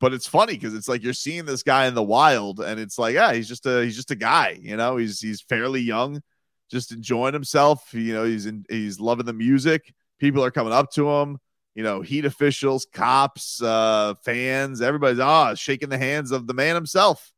but 0.00 0.12
it's 0.12 0.26
funny 0.26 0.54
because 0.54 0.74
it's 0.74 0.88
like 0.88 1.02
you're 1.02 1.12
seeing 1.12 1.44
this 1.44 1.62
guy 1.62 1.86
in 1.86 1.94
the 1.94 2.02
wild 2.02 2.60
and 2.60 2.78
it's 2.78 2.98
like 2.98 3.14
yeah 3.14 3.32
he's 3.32 3.48
just 3.48 3.66
a 3.66 3.82
he's 3.84 3.96
just 3.96 4.10
a 4.10 4.16
guy 4.16 4.58
you 4.60 4.76
know 4.76 4.96
he's 4.96 5.20
he's 5.20 5.40
fairly 5.40 5.80
young 5.80 6.22
just 6.70 6.92
enjoying 6.92 7.34
himself 7.34 7.92
you 7.92 8.12
know 8.12 8.24
he's 8.24 8.46
in 8.46 8.64
he's 8.68 9.00
loving 9.00 9.26
the 9.26 9.32
music 9.32 9.92
people 10.18 10.44
are 10.44 10.50
coming 10.50 10.72
up 10.72 10.90
to 10.90 11.08
him 11.08 11.38
you 11.74 11.82
know 11.82 12.00
heat 12.00 12.24
officials 12.24 12.86
cops 12.92 13.62
uh 13.62 14.14
fans 14.24 14.80
everybody's 14.80 15.20
ah 15.20 15.54
shaking 15.54 15.88
the 15.88 15.98
hands 15.98 16.30
of 16.30 16.46
the 16.46 16.54
man 16.54 16.74
himself 16.74 17.32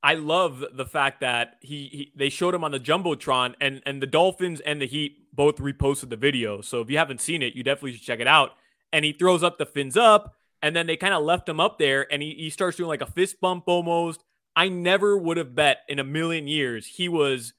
I 0.00 0.14
love 0.14 0.64
the 0.72 0.86
fact 0.86 1.22
that 1.22 1.56
he, 1.60 1.86
he, 1.86 2.12
they 2.14 2.28
showed 2.28 2.54
him 2.54 2.62
on 2.62 2.70
the 2.70 2.78
jumbotron 2.78 3.54
and 3.60 3.82
and 3.84 4.00
the 4.00 4.06
Dolphins 4.06 4.60
and 4.60 4.80
the 4.80 4.86
Heat 4.86 5.34
both 5.34 5.56
reposted 5.56 6.08
the 6.08 6.16
video. 6.16 6.60
So 6.60 6.80
if 6.80 6.88
you 6.88 6.98
haven't 6.98 7.20
seen 7.20 7.42
it, 7.42 7.54
you 7.56 7.64
definitely 7.64 7.94
should 7.94 8.02
check 8.06 8.20
it 8.20 8.28
out. 8.28 8.52
And 8.92 9.04
he 9.04 9.12
throws 9.12 9.42
up 9.42 9.58
the 9.58 9.66
fins 9.66 9.96
up 9.96 10.37
and 10.62 10.74
then 10.74 10.86
they 10.86 10.96
kind 10.96 11.14
of 11.14 11.22
left 11.22 11.48
him 11.48 11.60
up 11.60 11.78
there 11.78 12.10
and 12.12 12.22
he, 12.22 12.34
he 12.34 12.50
starts 12.50 12.76
doing 12.76 12.88
like 12.88 13.02
a 13.02 13.06
fist 13.06 13.40
bump 13.40 13.64
almost. 13.66 14.22
I 14.56 14.68
never 14.68 15.16
would 15.16 15.36
have 15.36 15.54
bet 15.54 15.78
in 15.88 15.98
a 15.98 16.04
million 16.04 16.48
years 16.48 16.86
he 16.86 17.08
was 17.08 17.54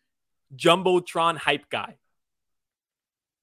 Jumbotron 0.56 1.38
hype 1.38 1.70
guy. 1.70 1.98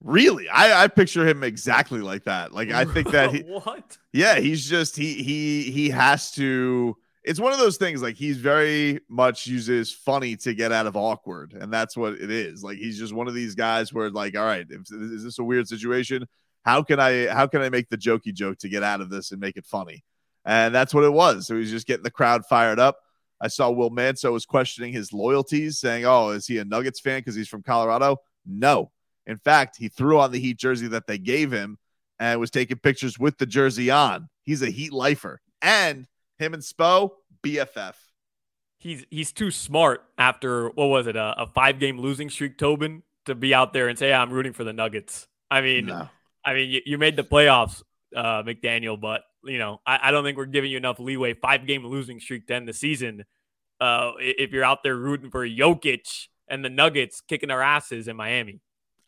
Really? 0.02 0.48
I, 0.48 0.84
I 0.84 0.88
picture 0.88 1.26
him 1.26 1.42
exactly 1.42 2.00
like 2.00 2.24
that. 2.24 2.52
Like 2.52 2.70
I 2.70 2.84
think 2.84 3.10
that 3.12 3.32
he 3.34 3.40
what? 3.40 3.96
Yeah, 4.12 4.38
he's 4.38 4.68
just 4.68 4.96
he 4.96 5.14
he 5.22 5.70
he 5.70 5.88
has 5.90 6.30
to 6.32 6.96
it's 7.26 7.40
one 7.40 7.52
of 7.52 7.58
those 7.58 7.76
things 7.76 8.00
like 8.00 8.14
he's 8.14 8.38
very 8.38 9.00
much 9.08 9.46
uses 9.46 9.92
funny 9.92 10.36
to 10.36 10.54
get 10.54 10.70
out 10.70 10.86
of 10.86 10.96
awkward 10.96 11.52
and 11.54 11.72
that's 11.72 11.96
what 11.96 12.14
it 12.14 12.30
is 12.30 12.62
like 12.62 12.78
he's 12.78 12.98
just 12.98 13.12
one 13.12 13.26
of 13.26 13.34
these 13.34 13.54
guys 13.54 13.92
where 13.92 14.08
like 14.10 14.36
all 14.36 14.44
right 14.44 14.66
if, 14.70 14.80
is 14.92 15.24
this 15.24 15.38
a 15.40 15.44
weird 15.44 15.66
situation 15.68 16.24
how 16.66 16.82
can 16.82 16.98
I 16.98 17.28
how 17.28 17.46
can 17.46 17.62
I 17.62 17.68
make 17.68 17.88
the 17.88 17.96
jokey 17.96 18.34
joke 18.34 18.58
to 18.58 18.68
get 18.68 18.82
out 18.82 19.00
of 19.00 19.08
this 19.08 19.30
and 19.30 19.40
make 19.40 19.56
it 19.56 19.64
funny? 19.64 20.04
And 20.44 20.74
that's 20.74 20.92
what 20.92 21.04
it 21.04 21.12
was. 21.12 21.46
So 21.46 21.54
he 21.54 21.60
was 21.60 21.70
just 21.70 21.86
getting 21.86 22.02
the 22.02 22.10
crowd 22.10 22.44
fired 22.44 22.80
up. 22.80 22.98
I 23.40 23.48
saw 23.48 23.70
Will 23.70 23.90
Manso 23.90 24.32
was 24.32 24.44
questioning 24.44 24.92
his 24.92 25.12
loyalties, 25.12 25.78
saying, 25.78 26.04
"Oh, 26.04 26.30
is 26.30 26.46
he 26.46 26.58
a 26.58 26.64
Nuggets 26.64 27.00
fan 27.00 27.20
because 27.20 27.36
he's 27.36 27.48
from 27.48 27.62
Colorado?" 27.62 28.18
No. 28.44 28.90
In 29.26 29.38
fact, 29.38 29.76
he 29.78 29.88
threw 29.88 30.18
on 30.18 30.32
the 30.32 30.40
Heat 30.40 30.58
jersey 30.58 30.88
that 30.88 31.06
they 31.06 31.18
gave 31.18 31.52
him 31.52 31.78
and 32.18 32.40
was 32.40 32.50
taking 32.50 32.78
pictures 32.78 33.18
with 33.18 33.38
the 33.38 33.46
jersey 33.46 33.90
on. 33.90 34.28
He's 34.42 34.62
a 34.62 34.70
Heat 34.70 34.92
lifer, 34.92 35.40
and 35.62 36.06
him 36.38 36.52
and 36.52 36.62
Spo 36.62 37.10
BFF. 37.44 37.94
He's 38.78 39.04
he's 39.10 39.30
too 39.30 39.52
smart 39.52 40.04
after 40.18 40.68
what 40.70 40.86
was 40.86 41.06
it 41.06 41.14
a, 41.14 41.42
a 41.42 41.46
five 41.46 41.78
game 41.78 42.00
losing 42.00 42.28
streak, 42.28 42.58
Tobin, 42.58 43.04
to 43.26 43.36
be 43.36 43.54
out 43.54 43.72
there 43.72 43.88
and 43.88 43.96
say 43.96 44.12
I'm 44.12 44.30
rooting 44.30 44.52
for 44.52 44.64
the 44.64 44.72
Nuggets. 44.72 45.28
I 45.50 45.60
mean, 45.60 45.86
no. 45.86 46.08
I 46.46 46.54
mean 46.54 46.70
you, 46.70 46.80
you, 46.86 46.98
made 46.98 47.16
the 47.16 47.24
playoffs, 47.24 47.82
uh, 48.14 48.42
McDaniel, 48.44 48.98
but 48.98 49.22
you 49.44 49.58
know 49.58 49.80
I, 49.84 49.98
I 50.04 50.10
don't 50.10 50.24
think 50.24 50.38
we're 50.38 50.46
giving 50.46 50.70
you 50.70 50.78
enough 50.78 50.98
leeway. 50.98 51.34
Five 51.34 51.66
game 51.66 51.84
losing 51.84 52.20
streak 52.20 52.46
to 52.46 52.54
end 52.54 52.68
the 52.68 52.72
season. 52.72 53.24
Uh, 53.80 54.12
if 54.18 54.52
you're 54.52 54.64
out 54.64 54.82
there 54.82 54.96
rooting 54.96 55.30
for 55.30 55.46
Jokic 55.46 56.28
and 56.48 56.64
the 56.64 56.70
Nuggets 56.70 57.20
kicking 57.20 57.50
our 57.50 57.60
asses 57.60 58.08
in 58.08 58.16
Miami. 58.16 58.60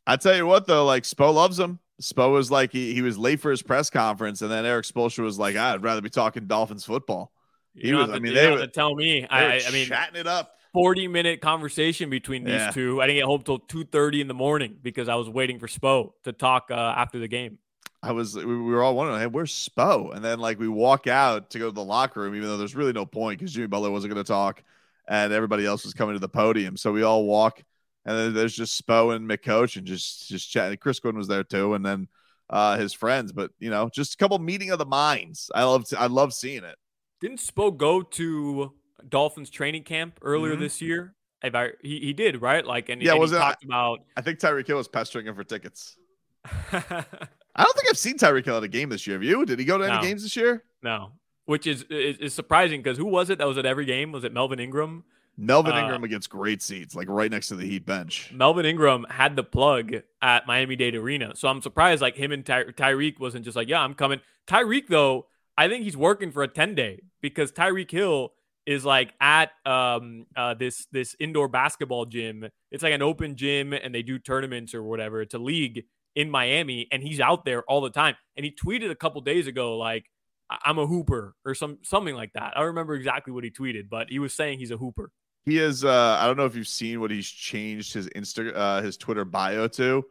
I 0.07 0.17
tell 0.17 0.37
you 0.37 0.47
what 0.47 0.67
though, 0.67 0.85
like 0.85 1.05
Spo 1.05 1.33
loves 1.33 1.59
him. 1.59 1.79
Spo 2.03 2.33
was 2.33 2.51
like 2.51 2.73
he, 2.73 2.95
he 2.95 3.03
was 3.03 3.17
late 3.19 3.41
for 3.41 3.51
his 3.51 3.63
press 3.63 3.91
conference, 3.91 4.43
and 4.43 4.51
then 4.51 4.65
Erik 4.65 4.87
Spoelstra 4.87 5.25
was 5.25 5.39
like, 5.39 5.57
"I'd 5.57 5.83
rather 5.83 6.01
be 6.01 6.11
talking 6.11 6.47
Dolphins 6.47 6.85
football." 6.85 7.33
He 7.75 7.93
was. 7.93 8.09
To, 8.09 8.15
I 8.15 8.19
mean, 8.19 8.35
they 8.35 8.51
were 8.51 8.67
tell 8.67 8.95
me. 8.95 9.27
I, 9.27 9.61
I 9.61 9.71
mean, 9.71 9.87
chatting 9.87 10.21
it 10.21 10.27
up. 10.27 10.58
40 10.73 11.09
minute 11.09 11.41
conversation 11.41 12.11
between 12.11 12.45
these 12.45 12.55
yeah. 12.55 12.71
two. 12.71 13.01
I 13.01 13.07
didn't 13.07 13.21
get 13.21 13.27
home 13.27 13.43
till 13.43 13.59
2:30 13.59 14.21
in 14.21 14.29
the 14.29 14.35
morning 14.35 14.77
because 14.83 15.09
I 15.09 15.15
was 15.15 15.29
waiting 15.29 15.59
for 15.59 15.67
Spo 15.67 16.13
to 16.25 16.33
talk 16.33 16.71
uh, 16.71 16.75
after 16.75 17.19
the 17.19 17.29
game. 17.29 17.59
I 18.03 18.13
was 18.13 18.37
we 18.37 18.45
were 18.45 18.83
all 18.83 18.95
wondering, 18.95 19.21
hey, 19.21 19.27
where's 19.27 19.53
Spo? 19.53 20.15
And 20.15 20.25
then 20.25 20.39
like 20.39 20.59
we 20.59 20.69
walk 20.69 21.07
out 21.07 21.51
to 21.51 21.59
go 21.59 21.67
to 21.67 21.75
the 21.75 21.85
locker 21.85 22.21
room, 22.21 22.35
even 22.35 22.49
though 22.49 22.57
there's 22.57 22.77
really 22.77 22.93
no 22.93 23.07
point 23.07 23.39
because 23.39 23.53
Jimmy 23.53 23.67
Butler 23.67 23.91
wasn't 23.91 24.15
going 24.15 24.25
to 24.25 24.29
talk, 24.29 24.63
and 25.09 25.33
everybody 25.33 25.67
else 25.67 25.85
was 25.85 25.95
coming 25.95 26.15
to 26.15 26.21
the 26.21 26.29
podium. 26.29 26.77
So 26.77 26.93
we 26.93 27.03
all 27.03 27.25
walk, 27.25 27.63
and 28.05 28.17
then 28.17 28.35
there's 28.35 28.55
just 28.55 28.81
Spo 28.87 29.15
and 29.15 29.29
McCoach 29.29 29.77
and 29.77 29.87
just 29.87 30.29
just 30.29 30.49
chatting. 30.49 30.79
Chris 30.79 31.01
Quinn 31.01 31.17
was 31.17 31.29
there 31.29 31.43
too, 31.43 31.75
and 31.75 31.85
then 31.85 32.09
uh, 32.51 32.79
his 32.79 32.93
friends. 32.93 33.33
But 33.33 33.51
you 33.59 33.71
know, 33.71 33.89
just 33.89 34.15
a 34.15 34.17
couple 34.17 34.39
meeting 34.39 34.71
of 34.71 34.79
the 34.79 34.87
minds. 34.87 35.51
I 35.55 35.65
love 35.65 35.85
I 35.99 36.07
love 36.07 36.33
seeing 36.33 36.63
it. 36.63 36.77
Didn't 37.21 37.41
Spo 37.41 37.77
go 37.77 38.03
to 38.03 38.73
Dolphins 39.09 39.51
training 39.51 39.85
camp 39.85 40.19
earlier 40.23 40.53
mm-hmm. 40.53 40.63
this 40.63 40.81
year? 40.81 41.15
If 41.43 41.55
I, 41.55 41.71
he, 41.83 42.01
he 42.01 42.13
did 42.13 42.43
right, 42.43 42.65
like 42.65 42.89
and 42.89 43.01
yeah, 43.01 43.13
and 43.13 43.21
was 43.21 43.33
it, 43.33 43.39
talked 43.39 43.65
about. 43.65 44.01
I 44.17 44.23
think 44.23 44.41
Tyreek 44.41 44.67
Hill 44.67 44.77
was 44.77 44.89
pestering 44.89 45.27
him 45.27 45.37
for 45.37 45.45
tickets. 45.45 45.97
I 46.45 47.65
don't 47.65 47.77
think 47.77 47.89
I've 47.89 47.99
seen 47.99 48.17
Tyreek 48.17 48.45
Hill 48.45 48.57
at 48.57 48.63
a 48.63 48.69
game 48.69 48.89
this 48.89 49.07
year. 49.07 49.17
Have 49.17 49.23
you? 49.23 49.45
Did 49.45 49.59
he 49.59 49.65
go 49.65 49.79
to 49.79 49.85
any 49.85 49.95
no. 49.95 50.03
games 50.03 50.23
this 50.23 50.35
year? 50.35 50.65
No, 50.83 51.13
which 51.45 51.67
is, 51.67 51.85
is, 51.85 52.19
is 52.19 52.35
surprising 52.35 52.83
because 52.83 52.99
who 52.99 53.07
was 53.07 53.31
it 53.31 53.39
that 53.39 53.47
was 53.47 53.59
at 53.59 53.67
every 53.67 53.85
game? 53.85 54.11
Was 54.11 54.25
it 54.25 54.33
Melvin 54.33 54.59
Ingram? 54.59 55.05
Melvin 55.37 55.73
uh, 55.73 55.81
Ingram 55.81 56.03
against 56.03 56.29
great 56.29 56.61
seats, 56.61 56.97
like 56.97 57.09
right 57.09 57.31
next 57.31 57.49
to 57.49 57.55
the 57.55 57.65
Heat 57.65 57.87
bench. 57.87 58.33
Melvin 58.35 58.67
Ingram 58.67 59.07
had 59.09 59.37
the 59.37 59.45
plug 59.45 59.95
at 60.21 60.47
Miami 60.49 60.75
Dade 60.75 60.97
Arena, 60.97 61.37
so 61.37 61.47
I'm 61.47 61.63
surprised 61.63 62.03
like 62.03 62.17
him 62.17 62.33
and 62.33 62.45
Ty- 62.45 62.65
Tyreek 62.65 63.21
wasn't 63.21 63.45
just 63.45 63.57
like, 63.57 63.69
yeah, 63.69 63.81
I'm 63.81 63.95
coming. 63.95 64.21
Tyreek 64.49 64.89
though, 64.89 65.27
I 65.57 65.69
think 65.69 65.85
he's 65.85 65.97
working 65.97 66.33
for 66.33 66.43
a 66.43 66.49
10 66.49 66.75
day 66.75 67.03
because 67.21 67.53
Tyreek 67.53 67.91
Hill 67.91 68.33
is 68.69 68.85
like 68.85 69.15
at 69.19 69.51
um 69.65 70.27
uh 70.37 70.53
this 70.53 70.87
this 70.93 71.17
indoor 71.19 71.49
basketball 71.49 72.05
gym. 72.05 72.47
It's 72.71 72.83
like 72.83 72.93
an 72.93 73.01
open 73.01 73.35
gym 73.35 73.73
and 73.73 73.95
they 73.95 74.03
do 74.03 74.19
tournaments 74.19 74.75
or 74.75 74.83
whatever. 74.83 75.23
It's 75.23 75.33
a 75.33 75.39
league 75.39 75.87
in 76.15 76.31
Miami 76.31 76.87
and 76.93 77.03
he's 77.03 77.19
out 77.19 77.47
there 77.47 77.63
all 77.63 77.81
the 77.81 77.89
time. 77.89 78.15
And 78.37 78.45
he 78.45 78.55
tweeted 78.55 78.91
a 78.91 78.95
couple 78.95 79.23
days 79.23 79.47
ago 79.47 79.79
like 79.79 80.05
I'm 80.51 80.79
a 80.79 80.87
hooper 80.87 81.35
or 81.47 81.55
some 81.55 81.79
something 81.83 82.15
like 82.15 82.35
that. 82.35 82.53
I 82.55 82.61
don't 82.61 82.67
remember 82.67 82.95
exactly 82.95 83.33
what 83.33 83.43
he 83.43 83.51
tweeted, 83.51 83.89
but 83.89 84.11
he 84.11 84.19
was 84.19 84.35
saying 84.35 84.59
he's 84.59 84.71
a 84.71 84.77
hooper. 84.77 85.13
He 85.47 85.57
is 85.57 85.83
uh 85.83 86.19
I 86.21 86.27
don't 86.27 86.37
know 86.37 86.45
if 86.45 86.55
you've 86.55 86.69
seen 86.69 87.01
what 87.01 87.11
he's 87.11 87.27
changed 87.27 87.95
his 87.95 88.07
Insta 88.11 88.53
uh 88.55 88.83
his 88.83 88.99
Twitter 88.99 89.25
bio 89.25 89.69
to, 89.69 90.05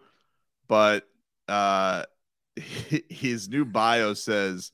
but 0.67 1.07
uh 1.47 2.05
his 3.07 3.49
new 3.49 3.65
bio 3.65 4.15
says 4.15 4.71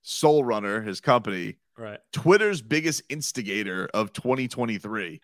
Soul 0.00 0.44
Runner, 0.44 0.80
his 0.80 1.02
company, 1.02 1.58
right? 1.78 2.00
Twitter's 2.12 2.60
biggest 2.60 3.02
instigator 3.08 3.88
of 3.94 4.12
2023. 4.12 5.20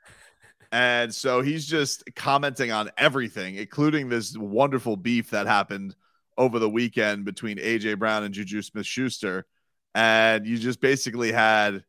and 0.72 1.14
so 1.14 1.40
he's 1.42 1.66
just 1.66 2.04
commenting 2.14 2.72
on 2.72 2.90
everything, 2.96 3.56
including 3.56 4.08
this 4.08 4.36
wonderful 4.36 4.96
beef 4.96 5.30
that 5.30 5.46
happened 5.46 5.94
over 6.36 6.58
the 6.58 6.70
weekend 6.70 7.24
between 7.24 7.58
AJ 7.58 7.98
Brown 7.98 8.24
and 8.24 8.34
Juju 8.34 8.62
Smith 8.62 8.86
Schuster. 8.86 9.46
And 9.94 10.46
you 10.46 10.58
just 10.58 10.80
basically 10.80 11.30
had 11.30 11.84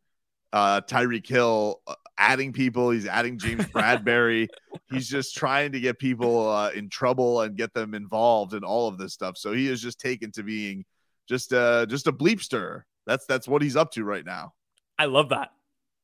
uh, 0.54 0.82
Tyreek 0.82 1.28
Hill 1.28 1.82
uh, 1.88 1.96
adding 2.18 2.54
people. 2.54 2.92
He's 2.92 3.08
adding 3.08 3.38
James 3.38 3.66
Bradberry. 3.74 4.48
he's 4.90 5.08
just 5.10 5.36
trying 5.36 5.72
to 5.74 5.80
get 5.80 6.00
people 6.00 6.50
uh, 6.50 6.70
in 6.70 6.90
trouble 6.90 7.42
and 7.42 7.58
get 7.58 7.74
them 7.74 7.94
involved 7.94 8.54
in 8.54 8.64
all 8.64 8.88
of 8.88 8.98
this 8.98 9.14
stuff. 9.14 9.38
So 9.38 9.52
he 9.52 9.68
is 9.68 9.82
just 9.82 10.00
taken 10.00 10.32
to 10.34 10.44
being 10.44 10.86
just 11.28 11.54
uh 11.54 11.86
just 11.88 12.08
a 12.08 12.14
bleepster. 12.14 12.84
That's 13.06 13.26
that's 13.26 13.48
what 13.48 13.62
he's 13.62 13.76
up 13.76 13.92
to 13.94 14.04
right 14.04 14.26
now. 14.26 14.54
I 14.98 15.06
love 15.06 15.30
that. 15.30 15.52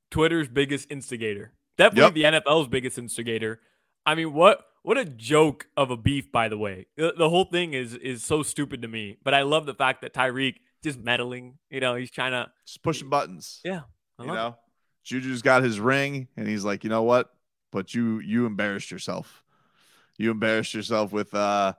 Twitter's 0.10 0.50
biggest 0.50 0.92
instigator. 0.92 1.54
Definitely 1.78 2.22
yep. 2.22 2.34
the 2.34 2.42
NFL's 2.42 2.68
biggest 2.68 2.98
instigator. 2.98 3.60
I 4.06 4.16
mean, 4.16 4.34
what 4.34 4.66
what 4.84 4.98
a 4.98 5.06
joke 5.06 5.68
of 5.78 5.92
a 5.92 5.98
beef, 5.98 6.32
by 6.32 6.50
the 6.50 6.58
way. 6.58 6.88
The, 6.98 7.14
the, 7.18 7.30
whole 7.30 7.46
thing 7.46 7.74
is 7.74 7.94
is 7.94 8.24
so 8.24 8.44
stupid 8.44 8.82
to 8.82 8.88
me. 8.88 9.18
But 9.24 9.34
I 9.34 9.44
love 9.44 9.66
the 9.66 9.74
fact 9.74 10.02
that 10.02 10.14
Tyreek 10.14 10.56
just 10.84 11.00
meddling. 11.00 11.58
You 11.70 11.80
know, 11.80 11.96
he's 11.96 12.12
trying 12.12 12.32
to 12.32 12.52
just 12.66 12.82
pushing 12.82 13.10
buttons. 13.10 13.62
Yeah, 13.64 13.82
you 14.20 14.28
know, 14.28 14.48
it. 14.48 14.54
Juju's 15.04 15.42
got 15.42 15.64
his 15.64 15.80
ring, 15.80 16.28
and 16.36 16.48
he's 16.48 16.64
like, 16.64 16.84
you 16.84 16.90
know 16.90 17.04
what? 17.04 17.30
But 17.72 17.94
you 17.94 18.20
you 18.20 18.46
embarrassed 18.46 18.92
yourself. 18.92 19.44
You 20.18 20.32
embarrassed 20.32 20.74
yourself 20.74 21.12
with 21.12 21.34
uh 21.34 21.74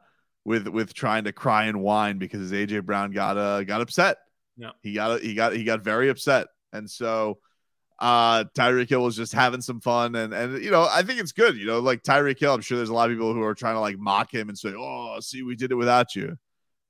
with 0.45 0.69
with 0.69 0.95
trying 0.95 1.25
to 1.25 1.33
cry 1.33 1.67
and 1.67 1.83
whine 1.83 2.19
because 2.19 2.53
AJ 2.53 2.85
Brown 2.85 3.13
got 3.13 3.37
uh 3.37 3.65
got 3.65 3.81
upset. 3.81 4.19
Yeah. 4.57 4.71
He 4.83 4.95
got 4.95 5.21
he 5.21 5.35
got 5.35 5.55
he 5.55 5.65
got 5.65 5.83
very 5.83 6.09
upset. 6.09 6.49
And 6.73 6.89
so 6.89 7.39
uh 7.99 8.45
Tyreek 8.57 8.89
Hill 8.89 9.03
was 9.03 9.17
just 9.17 9.33
having 9.33 9.61
some 9.61 9.81
fun 9.81 10.15
and 10.15 10.33
and 10.33 10.63
you 10.63 10.71
know, 10.71 10.89
I 10.91 11.03
think 11.03 11.21
it's 11.21 11.33
good, 11.33 11.57
you 11.57 11.67
know, 11.67 11.79
like 11.79 12.03
Tyreek 12.03 12.39
Hill, 12.39 12.55
I'm 12.55 12.61
sure 12.61 12.77
there's 12.77 12.89
a 12.89 12.95
lot 12.95 13.11
of 13.11 13.15
people 13.17 13.33
who 13.33 13.43
are 13.43 13.55
trying 13.55 13.75
to 13.75 13.81
like 13.81 13.99
mock 13.99 14.33
him 14.33 14.49
and 14.49 14.59
say, 14.59 14.73
"Oh, 14.77 15.19
see, 15.21 15.43
we 15.43 15.57
did 15.57 15.71
it 15.71 15.77
without 15.77 16.17
you." 16.17 16.37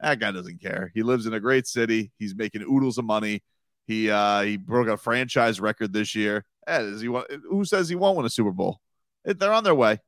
That 0.01 0.19
guy 0.19 0.33
doesn't 0.33 0.61
care. 0.61 0.91
He 0.95 1.03
lives 1.03 1.27
in 1.27 1.35
a 1.35 1.41
great 1.41 1.67
city. 1.67 2.13
He's 2.19 2.35
making 2.35 2.63
oodles 2.63 2.99
of 2.99 3.05
money. 3.05 3.43
He 3.87 4.11
uh 4.11 4.43
he 4.43 4.57
broke 4.57 4.89
a 4.89 4.97
franchise 4.97 5.61
record 5.61 5.93
this 5.93 6.15
year. 6.15 6.45
Eh, 6.67 6.79
does 6.79 7.01
he 7.01 7.09
want 7.09 7.27
who 7.49 7.65
says 7.65 7.89
he 7.89 7.97
won't 7.97 8.17
win 8.17 8.27
a 8.27 8.31
Super 8.31 8.53
Bowl? 8.53 8.81
They're 9.25 9.53
on 9.53 9.65
their 9.65 9.75
way. 9.75 10.01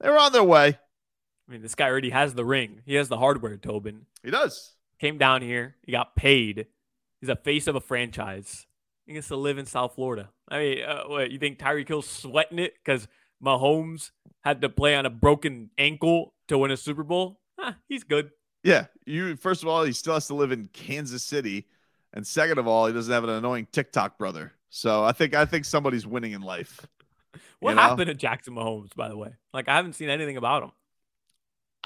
They're 0.00 0.18
on 0.18 0.32
their 0.32 0.44
way. 0.44 0.78
I 1.48 1.52
mean, 1.52 1.62
this 1.62 1.74
guy 1.74 1.88
already 1.88 2.10
has 2.10 2.34
the 2.34 2.44
ring. 2.44 2.80
He 2.86 2.94
has 2.94 3.08
the 3.08 3.18
hardware, 3.18 3.56
Tobin. 3.56 4.06
He 4.22 4.30
does. 4.30 4.74
Came 4.98 5.18
down 5.18 5.42
here. 5.42 5.76
He 5.82 5.92
got 5.92 6.16
paid. 6.16 6.66
He's 7.20 7.28
a 7.28 7.36
face 7.36 7.66
of 7.66 7.76
a 7.76 7.80
franchise. 7.80 8.66
He 9.06 9.12
gets 9.12 9.28
to 9.28 9.36
live 9.36 9.58
in 9.58 9.66
South 9.66 9.94
Florida. 9.94 10.30
I 10.48 10.58
mean, 10.58 10.82
uh, 10.82 11.04
what 11.04 11.30
you 11.30 11.38
think 11.38 11.58
Tyreek 11.58 11.88
Hill's 11.88 12.08
sweating 12.08 12.58
it 12.58 12.74
because 12.82 13.06
Mahomes 13.42 14.10
had 14.42 14.62
to 14.62 14.68
play 14.68 14.94
on 14.94 15.04
a 15.04 15.10
broken 15.10 15.70
ankle 15.76 16.34
to 16.48 16.58
win 16.58 16.70
a 16.70 16.76
Super 16.76 17.02
Bowl? 17.02 17.40
Huh, 17.58 17.72
he's 17.88 18.04
good. 18.04 18.30
Yeah, 18.62 18.86
you. 19.04 19.36
First 19.36 19.62
of 19.62 19.68
all, 19.68 19.84
he 19.84 19.92
still 19.92 20.14
has 20.14 20.26
to 20.28 20.34
live 20.34 20.52
in 20.52 20.68
Kansas 20.68 21.22
City, 21.22 21.66
and 22.14 22.26
second 22.26 22.58
of 22.58 22.66
all, 22.66 22.86
he 22.86 22.94
doesn't 22.94 23.12
have 23.12 23.24
an 23.24 23.30
annoying 23.30 23.68
TikTok 23.70 24.16
brother. 24.16 24.52
So 24.70 25.04
I 25.04 25.12
think 25.12 25.34
I 25.34 25.44
think 25.44 25.66
somebody's 25.66 26.06
winning 26.06 26.32
in 26.32 26.40
life. 26.40 26.86
What 27.60 27.76
happened 27.76 28.08
know? 28.08 28.12
to 28.12 28.14
Jackson 28.14 28.54
Mahomes, 28.54 28.94
by 28.94 29.08
the 29.08 29.16
way? 29.16 29.34
Like 29.52 29.68
I 29.68 29.76
haven't 29.76 29.94
seen 29.94 30.08
anything 30.08 30.36
about 30.36 30.62
him. 30.62 30.72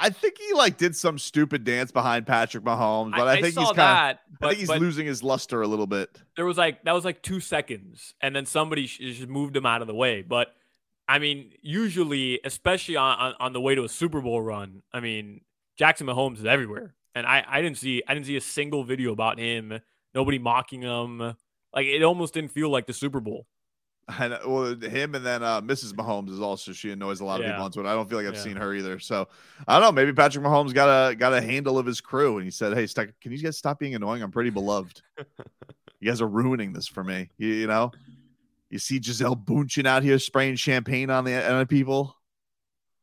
I 0.01 0.11
think 0.11 0.39
he 0.39 0.53
like 0.55 0.77
did 0.77 0.95
some 0.97 1.19
stupid 1.19 1.65
dance 1.65 1.91
behind 1.91 2.27
Patrick 2.27 2.65
Mahomes, 2.65 3.13
but 3.13 3.27
I, 3.27 3.33
I 3.33 3.41
think 3.41 3.59
he's 3.59 3.73
kind 3.73 4.19
of. 4.19 4.43
I 4.43 4.49
think 4.49 4.61
he's 4.61 4.69
losing 4.69 5.07
his 5.07 5.23
luster 5.23 5.63
a 5.63 5.67
little 5.67 5.87
bit. 5.87 6.21
There 6.37 6.45
was 6.45 6.57
like 6.57 6.85
that 6.85 6.93
was 6.93 7.05
like 7.05 7.23
two 7.23 7.41
seconds, 7.41 8.15
and 8.21 8.35
then 8.35 8.47
somebody 8.47 8.87
just 8.87 9.27
moved 9.29 9.57
him 9.57 9.67
out 9.67 9.81
of 9.81 9.89
the 9.89 9.95
way. 9.95 10.23
But 10.23 10.49
I 11.09 11.19
mean, 11.19 11.53
usually, 11.63 12.41
especially 12.45 12.97
on, 12.97 13.19
on, 13.19 13.35
on 13.41 13.53
the 13.53 13.61
way 13.61 13.75
to 13.75 13.85
a 13.85 13.89
Super 13.89 14.21
Bowl 14.21 14.41
run, 14.41 14.83
I 14.93 15.01
mean, 15.01 15.41
Jackson 15.77 16.07
Mahomes 16.07 16.39
is 16.39 16.45
everywhere, 16.45 16.95
and 17.15 17.27
I 17.27 17.45
I 17.49 17.63
didn't 17.63 17.79
see 17.79 18.03
I 18.07 18.15
didn't 18.15 18.27
see 18.27 18.37
a 18.37 18.41
single 18.41 18.85
video 18.85 19.13
about 19.13 19.39
him. 19.39 19.81
Nobody 20.15 20.39
mocking 20.39 20.83
him. 20.83 21.19
Like 21.75 21.87
it 21.87 22.03
almost 22.03 22.35
didn't 22.35 22.53
feel 22.53 22.71
like 22.71 22.87
the 22.87 22.93
Super 22.93 23.21
Bowl. 23.21 23.47
And 24.19 24.39
well, 24.47 24.75
him 24.75 25.15
and 25.15 25.25
then 25.25 25.43
uh, 25.43 25.61
Mrs. 25.61 25.93
Mahomes 25.93 26.31
is 26.31 26.41
also 26.41 26.73
she 26.73 26.91
annoys 26.91 27.21
a 27.21 27.27
lot 27.27 27.41
of 27.41 27.47
yeah. 27.47 27.53
people 27.53 27.65
on 27.67 27.73
Twitter. 27.73 27.89
I 27.91 27.93
don't 27.93 28.09
feel 28.09 28.17
like 28.17 28.27
I've 28.27 28.37
yeah. 28.37 28.41
seen 28.41 28.57
her 28.57 28.73
either. 28.75 28.99
So 28.99 29.29
I 29.67 29.75
don't 29.75 29.83
know. 29.83 29.93
Maybe 29.93 30.15
Patrick 30.15 30.43
Mahomes 30.45 30.73
got 30.73 31.11
a 31.11 31.15
got 31.15 31.35
a 31.35 31.43
handle 31.43 31.79
of 31.79 31.85
his 31.85 32.01
crew, 32.01 32.37
and 32.39 32.45
he 32.45 32.51
said, 32.51 32.73
"Hey, 32.73 32.87
st- 32.87 33.21
can 33.21 33.33
you 33.33 33.39
guys 33.39 33.59
stop 33.59 33.79
being 33.79 33.95
annoying? 33.95 34.23
I'm 34.23 34.31
pretty 34.31 34.49
beloved. 34.49 35.03
you 36.01 36.11
guys 36.11 36.23
are 36.23 36.27
ruining 36.27 36.73
this 36.73 36.89
for 36.89 37.05
me. 37.05 37.29
You, 37.37 37.49
you 37.49 37.67
know, 37.67 37.93
you 38.71 38.79
see 38.79 38.99
Gisele 38.99 39.37
Bündchen 39.37 39.87
out 39.87 40.03
here 40.03 40.19
spraying 40.19 40.57
champagne 40.57 41.11
on 41.11 41.25
the 41.25 41.47
on 41.47 41.59
the 41.59 41.67
people. 41.67 42.17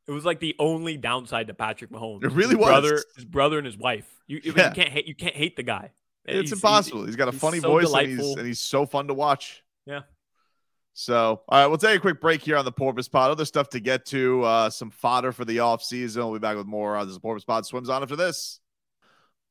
It 0.07 0.11
was 0.11 0.25
like 0.25 0.39
the 0.39 0.55
only 0.59 0.97
downside 0.97 1.47
to 1.47 1.53
Patrick 1.53 1.91
Mahomes. 1.91 2.23
It 2.23 2.31
really 2.31 2.55
his 2.55 2.57
was. 2.57 2.67
Brother, 2.67 3.03
his 3.15 3.25
brother 3.25 3.57
and 3.57 3.65
his 3.65 3.77
wife. 3.77 4.07
You, 4.27 4.41
Yeah. 4.43 4.69
you 4.69 4.75
can't 4.75 4.89
hate. 4.89 5.07
You 5.07 5.15
can't 5.15 5.35
hate 5.35 5.55
the 5.55 5.63
guy. 5.63 5.91
It's 6.25 6.49
He's- 6.49 6.53
impossible. 6.53 7.05
he's 7.05 7.15
got 7.15 7.27
a 7.27 7.31
funny 7.31 7.59
so 7.59 7.69
voice 7.69 7.93
and 7.93 8.07
he's, 8.07 8.35
and 8.35 8.47
he's 8.47 8.59
so 8.59 8.85
fun 8.85 9.07
to 9.07 9.13
watch. 9.13 9.63
Yeah. 9.85 10.01
So, 10.97 11.41
all 11.49 11.59
right, 11.59 11.67
we'll 11.67 11.77
take 11.77 11.97
a 11.97 11.99
quick 11.99 12.21
break 12.21 12.41
here 12.41 12.55
on 12.55 12.63
the 12.63 12.71
Porpoise 12.71 13.09
Pod. 13.09 13.29
Other 13.29 13.43
stuff 13.43 13.67
to 13.71 13.81
get 13.81 14.05
to, 14.07 14.43
uh, 14.43 14.69
some 14.69 14.89
fodder 14.89 15.33
for 15.33 15.43
the 15.43 15.59
off 15.59 15.83
season. 15.83 16.23
We'll 16.23 16.35
be 16.35 16.39
back 16.39 16.55
with 16.55 16.67
more 16.67 16.95
on 16.95 17.05
this 17.05 17.17
Porpoise 17.17 17.43
Pod 17.43 17.65
swims 17.65 17.89
on 17.89 18.01
after 18.01 18.15
this. 18.15 18.61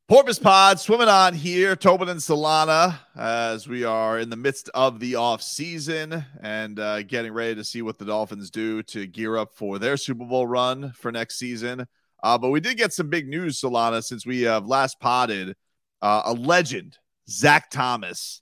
Porpoise 0.09 0.39
Pod 0.39 0.81
swimming 0.81 1.09
on 1.09 1.35
here, 1.35 1.77
Tobin 1.77 2.09
and 2.09 2.19
Solana, 2.19 2.99
as 3.15 3.69
we 3.69 3.85
are 3.85 4.19
in 4.19 4.31
the 4.31 4.37
midst 4.37 4.71
of 4.73 5.01
the 5.01 5.17
off 5.17 5.43
season 5.43 6.25
and 6.41 6.81
uh, 6.81 7.03
getting 7.03 7.35
ready 7.35 7.57
to 7.57 7.65
see 7.65 7.83
what 7.83 7.99
the 7.99 8.07
Dolphins 8.07 8.51
do 8.51 8.83
to 8.85 9.07
gear 9.07 9.37
up 9.37 9.55
for 9.55 9.79
their 9.79 9.99
Super 9.99 10.25
Bowl 10.25 10.47
run 10.47 10.93
for 10.93 11.13
next 11.13 11.37
season. 11.37 11.87
Uh, 12.23 12.39
but 12.39 12.49
we 12.49 12.61
did 12.61 12.79
get 12.79 12.95
some 12.95 13.11
big 13.11 13.29
news, 13.29 13.61
Solana, 13.61 14.03
since 14.03 14.25
we 14.25 14.41
have 14.43 14.67
last 14.67 14.99
potted. 14.99 15.57
Uh, 16.01 16.23
a 16.25 16.33
legend, 16.33 16.97
Zach 17.29 17.71
Thomas. 17.71 18.41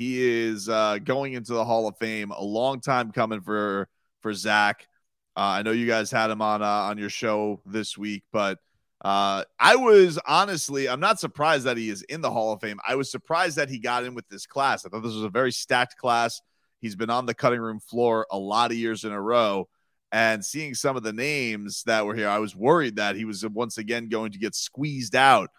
He 0.00 0.18
is 0.18 0.66
uh, 0.66 0.96
going 1.04 1.34
into 1.34 1.52
the 1.52 1.62
Hall 1.62 1.86
of 1.86 1.94
Fame. 1.98 2.30
A 2.30 2.42
long 2.42 2.80
time 2.80 3.12
coming 3.12 3.42
for 3.42 3.86
for 4.22 4.32
Zach. 4.32 4.88
Uh, 5.36 5.40
I 5.40 5.62
know 5.62 5.72
you 5.72 5.86
guys 5.86 6.10
had 6.10 6.30
him 6.30 6.40
on 6.40 6.62
uh, 6.62 6.66
on 6.66 6.96
your 6.96 7.10
show 7.10 7.60
this 7.66 7.98
week, 7.98 8.22
but 8.32 8.56
uh, 9.04 9.44
I 9.58 9.76
was 9.76 10.18
honestly, 10.26 10.88
I'm 10.88 11.00
not 11.00 11.20
surprised 11.20 11.64
that 11.66 11.76
he 11.76 11.90
is 11.90 12.00
in 12.04 12.22
the 12.22 12.30
Hall 12.30 12.54
of 12.54 12.62
Fame. 12.62 12.80
I 12.88 12.94
was 12.94 13.10
surprised 13.10 13.56
that 13.56 13.68
he 13.68 13.78
got 13.78 14.04
in 14.04 14.14
with 14.14 14.26
this 14.30 14.46
class. 14.46 14.86
I 14.86 14.88
thought 14.88 15.02
this 15.02 15.12
was 15.12 15.22
a 15.22 15.28
very 15.28 15.52
stacked 15.52 15.98
class. 15.98 16.40
He's 16.80 16.96
been 16.96 17.10
on 17.10 17.26
the 17.26 17.34
cutting 17.34 17.60
room 17.60 17.78
floor 17.78 18.26
a 18.30 18.38
lot 18.38 18.70
of 18.70 18.78
years 18.78 19.04
in 19.04 19.12
a 19.12 19.20
row. 19.20 19.68
And 20.12 20.42
seeing 20.42 20.72
some 20.72 20.96
of 20.96 21.02
the 21.02 21.12
names 21.12 21.82
that 21.82 22.06
were 22.06 22.14
here, 22.14 22.30
I 22.30 22.38
was 22.38 22.56
worried 22.56 22.96
that 22.96 23.16
he 23.16 23.26
was 23.26 23.46
once 23.46 23.76
again 23.76 24.08
going 24.08 24.32
to 24.32 24.38
get 24.38 24.54
squeezed 24.54 25.14
out. 25.14 25.50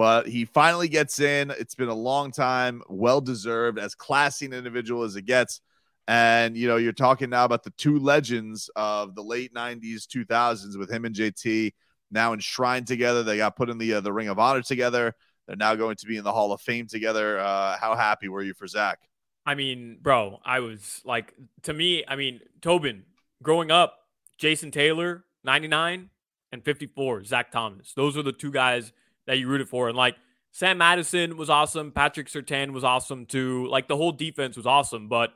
But 0.00 0.26
he 0.26 0.46
finally 0.46 0.88
gets 0.88 1.20
in. 1.20 1.50
It's 1.50 1.74
been 1.74 1.90
a 1.90 1.94
long 1.94 2.32
time, 2.32 2.80
well 2.88 3.20
deserved, 3.20 3.78
as 3.78 3.94
classy 3.94 4.46
an 4.46 4.54
individual 4.54 5.02
as 5.02 5.14
it 5.14 5.26
gets. 5.26 5.60
And 6.08 6.56
you 6.56 6.68
know, 6.68 6.78
you're 6.78 6.94
talking 6.94 7.28
now 7.28 7.44
about 7.44 7.64
the 7.64 7.74
two 7.76 7.98
legends 7.98 8.70
of 8.76 9.14
the 9.14 9.22
late 9.22 9.52
'90s, 9.52 10.06
2000s, 10.06 10.78
with 10.78 10.90
him 10.90 11.04
and 11.04 11.14
JT 11.14 11.74
now 12.10 12.32
enshrined 12.32 12.86
together. 12.86 13.22
They 13.22 13.36
got 13.36 13.56
put 13.56 13.68
in 13.68 13.76
the 13.76 13.92
uh, 13.92 14.00
the 14.00 14.10
Ring 14.10 14.28
of 14.28 14.38
Honor 14.38 14.62
together. 14.62 15.14
They're 15.46 15.56
now 15.56 15.74
going 15.74 15.96
to 15.96 16.06
be 16.06 16.16
in 16.16 16.24
the 16.24 16.32
Hall 16.32 16.50
of 16.54 16.62
Fame 16.62 16.86
together. 16.86 17.38
Uh, 17.38 17.76
how 17.76 17.94
happy 17.94 18.28
were 18.28 18.42
you 18.42 18.54
for 18.54 18.66
Zach? 18.66 19.00
I 19.44 19.54
mean, 19.54 19.98
bro, 20.00 20.40
I 20.42 20.60
was 20.60 21.02
like, 21.04 21.34
to 21.64 21.74
me, 21.74 22.04
I 22.08 22.16
mean, 22.16 22.40
Tobin, 22.62 23.04
growing 23.42 23.70
up, 23.70 23.98
Jason 24.38 24.70
Taylor, 24.70 25.24
99 25.44 26.08
and 26.52 26.64
54, 26.64 27.24
Zach 27.24 27.52
Thomas. 27.52 27.92
Those 27.92 28.16
are 28.16 28.22
the 28.22 28.32
two 28.32 28.50
guys 28.50 28.94
that 29.26 29.38
you 29.38 29.48
rooted 29.48 29.68
for. 29.68 29.88
And 29.88 29.96
like, 29.96 30.16
Sam 30.52 30.78
Madison 30.78 31.36
was 31.36 31.48
awesome. 31.48 31.92
Patrick 31.92 32.28
Surtain 32.28 32.72
was 32.72 32.84
awesome 32.84 33.26
too. 33.26 33.66
Like, 33.68 33.88
the 33.88 33.96
whole 33.96 34.12
defense 34.12 34.56
was 34.56 34.66
awesome. 34.66 35.08
But, 35.08 35.32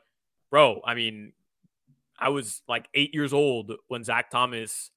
bro, 0.50 0.80
I 0.84 0.94
mean, 0.94 1.32
I 2.18 2.28
was 2.30 2.62
like 2.68 2.88
eight 2.94 3.14
years 3.14 3.32
old 3.32 3.72
when 3.88 4.04
Zach 4.04 4.30
Thomas 4.30 4.90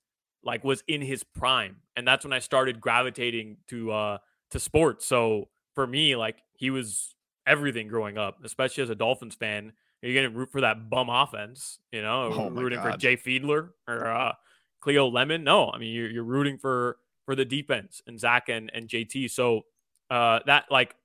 like 0.43 0.63
was 0.63 0.83
in 0.87 1.01
his 1.01 1.23
prime. 1.23 1.77
And 1.95 2.07
that's 2.07 2.23
when 2.23 2.33
I 2.33 2.39
started 2.39 2.79
gravitating 2.79 3.57
to 3.67 3.91
uh 3.91 4.17
to 4.51 4.59
sports. 4.59 5.05
So 5.05 5.49
for 5.75 5.85
me, 5.85 6.15
like 6.15 6.37
he 6.53 6.69
was 6.69 7.15
everything 7.45 7.87
growing 7.87 8.17
up, 8.17 8.37
especially 8.43 8.83
as 8.83 8.89
a 8.89 8.95
Dolphins 8.95 9.35
fan. 9.35 9.73
You're 10.01 10.23
gonna 10.23 10.37
root 10.37 10.51
for 10.51 10.61
that 10.61 10.89
bum 10.89 11.09
offense, 11.09 11.79
you 11.91 12.01
know, 12.01 12.31
Oh 12.33 12.49
rooting 12.49 12.79
for 12.79 12.95
Jay 12.97 13.17
Fiedler 13.17 13.69
or 13.87 14.07
uh, 14.07 14.33
Cleo 14.79 15.07
Lemon. 15.09 15.43
No, 15.43 15.71
I 15.71 15.79
mean 15.79 15.93
you're, 15.93 16.09
you're 16.09 16.23
rooting 16.23 16.57
for 16.57 16.97
for 17.27 17.35
the 17.35 17.45
defense 17.45 18.01
and 18.07 18.19
Zach 18.19 18.49
and 18.49 18.71
and 18.73 18.87
JT. 18.87 19.29
So 19.29 19.65
uh, 20.09 20.39
that 20.47 20.65
like, 20.71 20.95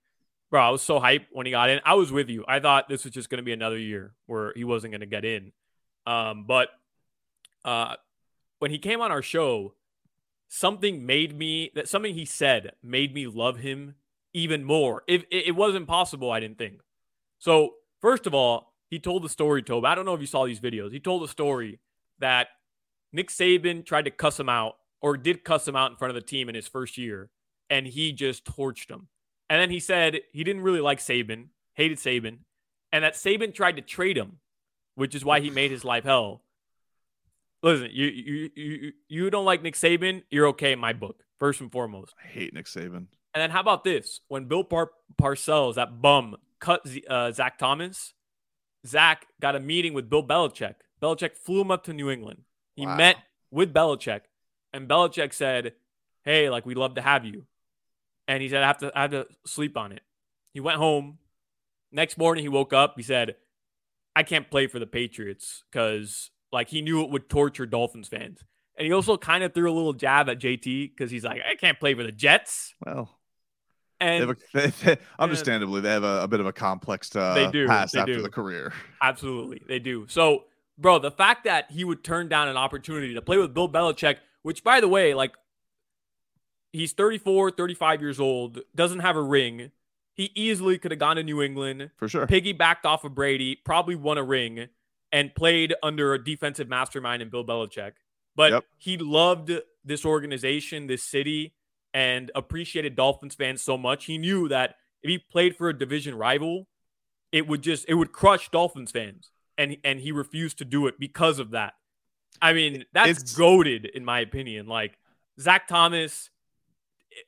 bro, 0.51 0.63
I 0.63 0.71
was 0.71 0.81
so 0.81 1.01
hyped 1.01 1.27
when 1.33 1.45
he 1.45 1.53
got 1.53 1.69
in. 1.69 1.81
I 1.85 1.95
was 1.95 2.11
with 2.11 2.31
you. 2.31 2.45
I 2.49 2.61
thought 2.61 2.89
this 2.89 3.05
was 3.05 3.13
just 3.13 3.29
gonna 3.29 3.43
be 3.43 3.53
another 3.53 3.79
year 3.79 4.15
where 4.27 4.53
he 4.55 4.65
wasn't 4.65 4.93
gonna 4.93 5.05
get 5.05 5.27
in. 5.27 5.53
Um, 6.07 6.45
but 6.47 6.69
uh, 7.65 7.97
when 8.61 8.71
he 8.71 8.79
came 8.79 9.01
on 9.01 9.11
our 9.11 9.21
show, 9.21 9.75
something 10.49 11.05
made 11.05 11.37
me 11.37 11.73
that 11.75 11.89
something 11.89 12.15
he 12.15 12.25
said 12.25 12.73
made 12.83 13.13
me 13.13 13.27
love 13.27 13.59
him 13.59 13.97
even 14.33 14.63
more. 14.63 15.03
If 15.09 15.25
it, 15.31 15.49
it 15.49 15.57
wasn't 15.57 15.89
possible, 15.89 16.31
I 16.31 16.39
didn't 16.39 16.59
think. 16.59 16.81
So 17.41 17.75
first 18.01 18.29
of 18.29 18.35
all, 18.35 18.75
he 18.89 19.01
told 19.01 19.25
the 19.25 19.29
story, 19.29 19.63
Tobe. 19.63 19.85
I 19.85 19.97
don't 19.97 20.05
know 20.05 20.15
if 20.15 20.21
you 20.21 20.27
saw 20.27 20.47
these 20.47 20.61
videos. 20.61 20.93
He 20.93 21.01
told 21.01 21.23
the 21.23 21.29
story 21.29 21.81
that 22.21 22.49
Nick 23.13 23.29
Saban 23.29 23.85
tried 23.85 24.05
to 24.05 24.11
cuss 24.11 24.39
him 24.39 24.49
out 24.49 24.77
or 25.03 25.17
did 25.17 25.45
cuss 25.45 25.69
him 25.69 25.77
out 25.77 25.91
in 25.91 25.97
front 25.99 26.11
of 26.11 26.15
the 26.15 26.27
team 26.27 26.49
in 26.49 26.55
his 26.55 26.69
first 26.69 26.97
year, 26.97 27.29
and 27.69 27.87
he 27.87 28.13
just 28.13 28.45
torched 28.45 28.89
him. 28.91 29.09
And 29.51 29.61
then 29.61 29.71
he 29.71 29.81
said 29.81 30.21
he 30.33 30.45
didn't 30.45 30.63
really 30.63 30.81
like 30.81 30.99
Saban, 31.01 31.49
hated 31.75 31.99
Saban, 31.99 32.39
and 32.93 33.05
that 33.05 33.15
Saban 33.15 33.53
tried 33.55 33.77
to 33.77 33.83
trade 33.83 34.17
him, 34.17 34.39
which 34.95 35.15
is 35.15 35.25
why 35.25 35.41
he 35.41 35.51
made 35.51 35.71
his 35.71 35.85
life 35.85 36.05
hell. 36.05 36.45
Listen, 37.63 37.91
you 37.93 38.07
you 38.07 38.51
you 38.55 38.93
you 39.09 39.31
don't 39.31 39.45
like 39.45 39.63
Nick 39.63 39.75
Saban, 39.75 40.23
you're 40.31 40.49
okay 40.49 40.73
in 40.73 40.79
my 40.79 40.93
book, 40.93 41.23
first 41.39 41.61
and 41.61 41.71
foremost. 41.71 42.15
I 42.23 42.27
hate 42.27 42.55
Nick 42.55 42.67
Saban. 42.67 43.07
And 43.35 43.41
then 43.41 43.51
how 43.51 43.61
about 43.61 43.85
this? 43.85 44.21
When 44.29 44.45
Bill 44.47 44.65
Par- 44.65 44.91
Parcells, 45.21 45.75
that 45.77 46.03
bum, 46.03 46.37
cut 46.61 46.87
Z- 46.87 47.05
uh, 47.09 47.31
Zach 47.33 47.59
Thomas, 47.59 48.13
Zach 48.87 49.27
got 49.41 49.57
a 49.57 49.61
meeting 49.61 49.95
with 49.95 50.11
Bill 50.11 50.27
Belichick. 50.27 50.75
Belichick 51.01 51.37
flew 51.37 51.61
him 51.61 51.71
up 51.71 51.85
to 51.85 51.93
New 51.93 52.11
England. 52.11 52.43
He 52.75 52.85
Wow. 52.85 52.97
met 52.97 53.17
with 53.51 53.73
Belichick, 53.73 54.23
and 54.73 54.89
Belichick 54.89 55.33
said, 55.33 55.75
"Hey, 56.25 56.49
like 56.51 56.67
we'd 56.67 56.77
love 56.77 56.95
to 56.97 57.03
have 57.03 57.25
you." 57.25 57.47
And 58.29 58.43
he 58.43 58.49
said, 58.49 58.63
"I 58.63 58.67
have 58.67 58.79
to, 58.79 58.93
I 58.97 59.03
have 59.03 59.11
to 59.13 59.27
sleep 59.47 59.77
on 59.77 59.93
it." 59.93 60.03
He 60.55 60.61
went 60.61 60.79
home. 60.79 61.19
Next 61.91 62.17
morning, 62.17 62.43
he 62.45 62.49
woke 62.49 62.73
up. 62.73 62.95
He 62.97 63.03
said, 63.03 63.37
"I 64.17 64.23
can't 64.23 64.51
play 64.51 64.67
for 64.67 64.79
the 64.79 64.87
Patriots 64.87 65.65
because 65.71 66.31
like 66.53 66.69
he 66.69 66.83
knew 66.83 67.03
it 67.03 67.11
would 67.11 67.29
torture 67.29 67.67
Dolphins 67.67 68.09
fans." 68.09 68.43
And 68.79 68.87
he 68.87 68.93
also 68.93 69.19
kind 69.19 69.45
of 69.45 69.53
threw 69.53 69.71
a 69.71 69.75
little 69.75 69.93
jab 69.93 70.31
at 70.31 70.39
JT 70.39 70.93
because 70.97 71.11
he's 71.11 71.25
like, 71.25 71.41
"I 71.49 71.55
can't 71.57 71.79
play 71.79 71.95
for 71.95 72.03
the 72.03 72.13
Jets." 72.13 72.73
Well, 72.87 73.11
And 74.01 74.25
they 74.31 74.33
a, 74.33 74.37
they, 74.55 74.67
they- 74.95 74.99
understandably, 75.19 75.83
they 75.83 75.91
have 75.91 76.05
a, 76.05 76.23
a 76.23 76.29
bit 76.29 76.41
of 76.41 76.47
a 76.47 76.53
complex 76.53 77.15
uh, 77.15 77.35
They 77.35 77.51
do, 77.51 77.67
they 77.67 77.73
after 77.73 78.05
do. 78.07 78.23
the 78.23 78.31
career. 78.31 78.73
Absolutely, 79.03 79.61
they 79.69 79.79
do. 79.79 80.07
So, 80.09 80.45
bro, 80.79 80.99
the 80.99 81.11
fact 81.11 81.45
that 81.45 81.71
he 81.71 81.85
would 81.85 82.03
turn 82.03 82.29
down 82.29 82.49
an 82.49 82.57
opportunity 82.57 83.13
to 83.15 83.21
play 83.23 83.37
with 83.37 83.53
Bill 83.53 83.69
Belichick, 83.69 84.17
which, 84.43 84.63
by 84.65 84.81
the 84.81 84.89
way, 84.89 85.15
like, 85.15 85.35
he's 86.73 86.93
34, 86.93 87.53
35 87.53 88.01
years 88.01 88.21
old, 88.21 88.61
doesn't 88.75 89.01
have 89.01 89.17
a 89.17 89.23
ring. 89.23 89.71
He 90.15 90.31
easily 90.35 90.79
could 90.79 90.91
have 90.91 91.01
gone 91.01 91.17
to 91.17 91.23
New 91.23 91.43
England, 91.43 91.91
For 91.97 92.09
sure. 92.09 92.27
piggybacked 92.27 92.85
off 92.85 93.05
of 93.05 93.15
Brady, 93.15 93.57
probably 93.65 93.95
won 93.95 94.19
a 94.19 94.23
ring, 94.23 94.69
and 95.11 95.35
played 95.35 95.75
under 95.83 96.15
a 96.15 96.23
defensive 96.23 96.69
mastermind 96.69 97.23
in 97.23 97.31
Bill 97.31 97.45
Belichick. 97.45 97.93
But 98.35 98.53
Yep. 98.53 98.65
he 98.79 98.97
loved 98.99 99.53
this 99.85 100.05
organization, 100.05 100.87
this 100.87 101.05
city, 101.05 101.55
and 101.95 102.31
appreciated 102.35 102.97
Dolphins 102.97 103.35
fans 103.35 103.63
so 103.63 103.77
much. 103.77 104.07
He 104.07 104.17
knew 104.17 104.49
that 104.49 104.77
if 105.03 105.11
he 105.11 105.19
played 105.19 105.57
for 105.57 105.69
a 105.69 105.79
division 105.79 106.15
rival, 106.15 106.69
it 107.33 107.47
would 107.47 107.63
just 107.63 107.87
it 107.89 107.95
would 107.95 108.13
crush 108.13 108.51
Dolphins 108.51 108.91
fans, 108.91 109.31
and 109.59 109.77
and 109.85 110.01
he 110.01 110.13
refused 110.13 110.59
to 110.59 110.65
do 110.65 110.87
it 110.87 110.99
because 110.99 111.39
of 111.39 111.51
that. 111.51 111.75
I 112.41 112.53
mean, 112.53 112.85
that's 112.93 113.11
It's- 113.11 113.35
goaded 113.37 113.87
in 113.87 114.05
my 114.05 114.21
opinion. 114.21 114.67
Like 114.67 114.99
Zach 115.41 115.69
Thomas, 115.69 116.31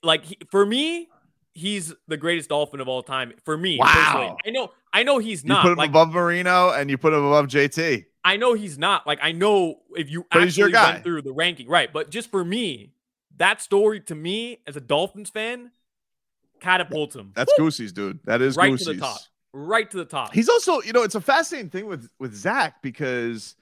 like 0.03 0.25
he, 0.25 0.39
for 0.51 0.65
me, 0.67 1.09
he's 1.53 1.93
the 2.09 2.17
greatest 2.17 2.49
Dolphin 2.49 2.81
of 2.81 2.89
all 2.89 3.03
time. 3.03 3.33
For 3.45 3.57
me, 3.57 3.79
Wow. 3.79 3.93
personally. 3.93 4.37
I 4.47 4.51
know, 4.51 4.73
I 4.93 5.03
know 5.03 5.19
he's 5.19 5.43
You 5.45 5.51
not. 5.51 5.63
put 5.63 5.73
him 5.73 5.79
like 5.79 5.91
above 5.91 6.13
Marino 6.13 6.71
and 6.71 6.91
you 6.91 6.99
put 6.99 7.13
him 7.13 7.25
above 7.25 7.47
JT. 7.47 8.07
I 8.25 8.37
know 8.39 8.55
he's 8.55 8.79
not. 8.79 9.07
Like 9.07 9.19
I 9.23 9.33
know 9.33 9.81
if 9.97 10.11
you 10.11 10.27
But 10.33 10.43
actually 10.43 10.73
went 10.73 11.05
through 11.05 11.23
the 11.23 11.33
ranking, 11.33 11.69
right? 11.69 11.93
But 11.93 12.11
just 12.11 12.31
for 12.31 12.45
me, 12.45 12.93
that 13.37 13.61
story 13.61 14.01
to 14.01 14.15
me 14.15 14.59
as 14.67 14.77
a 14.77 14.81
Dolphins 14.81 15.29
fan 15.31 15.71
catapults 16.61 17.15
him 17.15 17.33
That's 17.35 17.53
Goosey's, 17.59 17.93
dude. 17.93 18.21
That 18.25 18.41
is 18.41 18.57
right 18.57 18.71
Goosey's. 18.71 18.87
to 18.87 18.93
the 18.95 19.01
top, 19.01 19.19
right 19.53 19.91
to 19.91 19.97
the 19.99 20.05
top. 20.05 20.33
He's 20.33 20.49
also, 20.49 20.81
you 20.83 20.93
know, 20.93 21.03
it's 21.03 21.15
a 21.15 21.21
fascinating 21.21 21.71
thing 21.71 21.87
with 21.87 22.09
with 22.19 22.35
Zach 22.35 22.81
because 22.83 23.55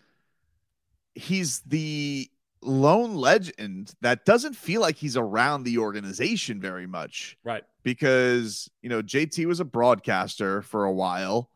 he's 1.15 1.61
the 1.61 2.29
lone 2.63 3.17
legend 3.17 3.93
that 4.03 4.25
doesn't 4.25 4.55
feel 4.55 4.81
like 4.81 4.97
he's 4.97 5.17
around 5.17 5.65
the 5.65 5.79
organization 5.79 6.61
very 6.61 6.87
much 6.87 7.37
right. 7.43 7.65
because 7.83 8.71
you 8.83 8.89
know 8.89 9.03
JT 9.03 9.47
was 9.47 9.61
a 9.61 9.65
broadcaster 9.65 10.63
for 10.63 10.85
a 10.85 10.93
while. 10.93 11.51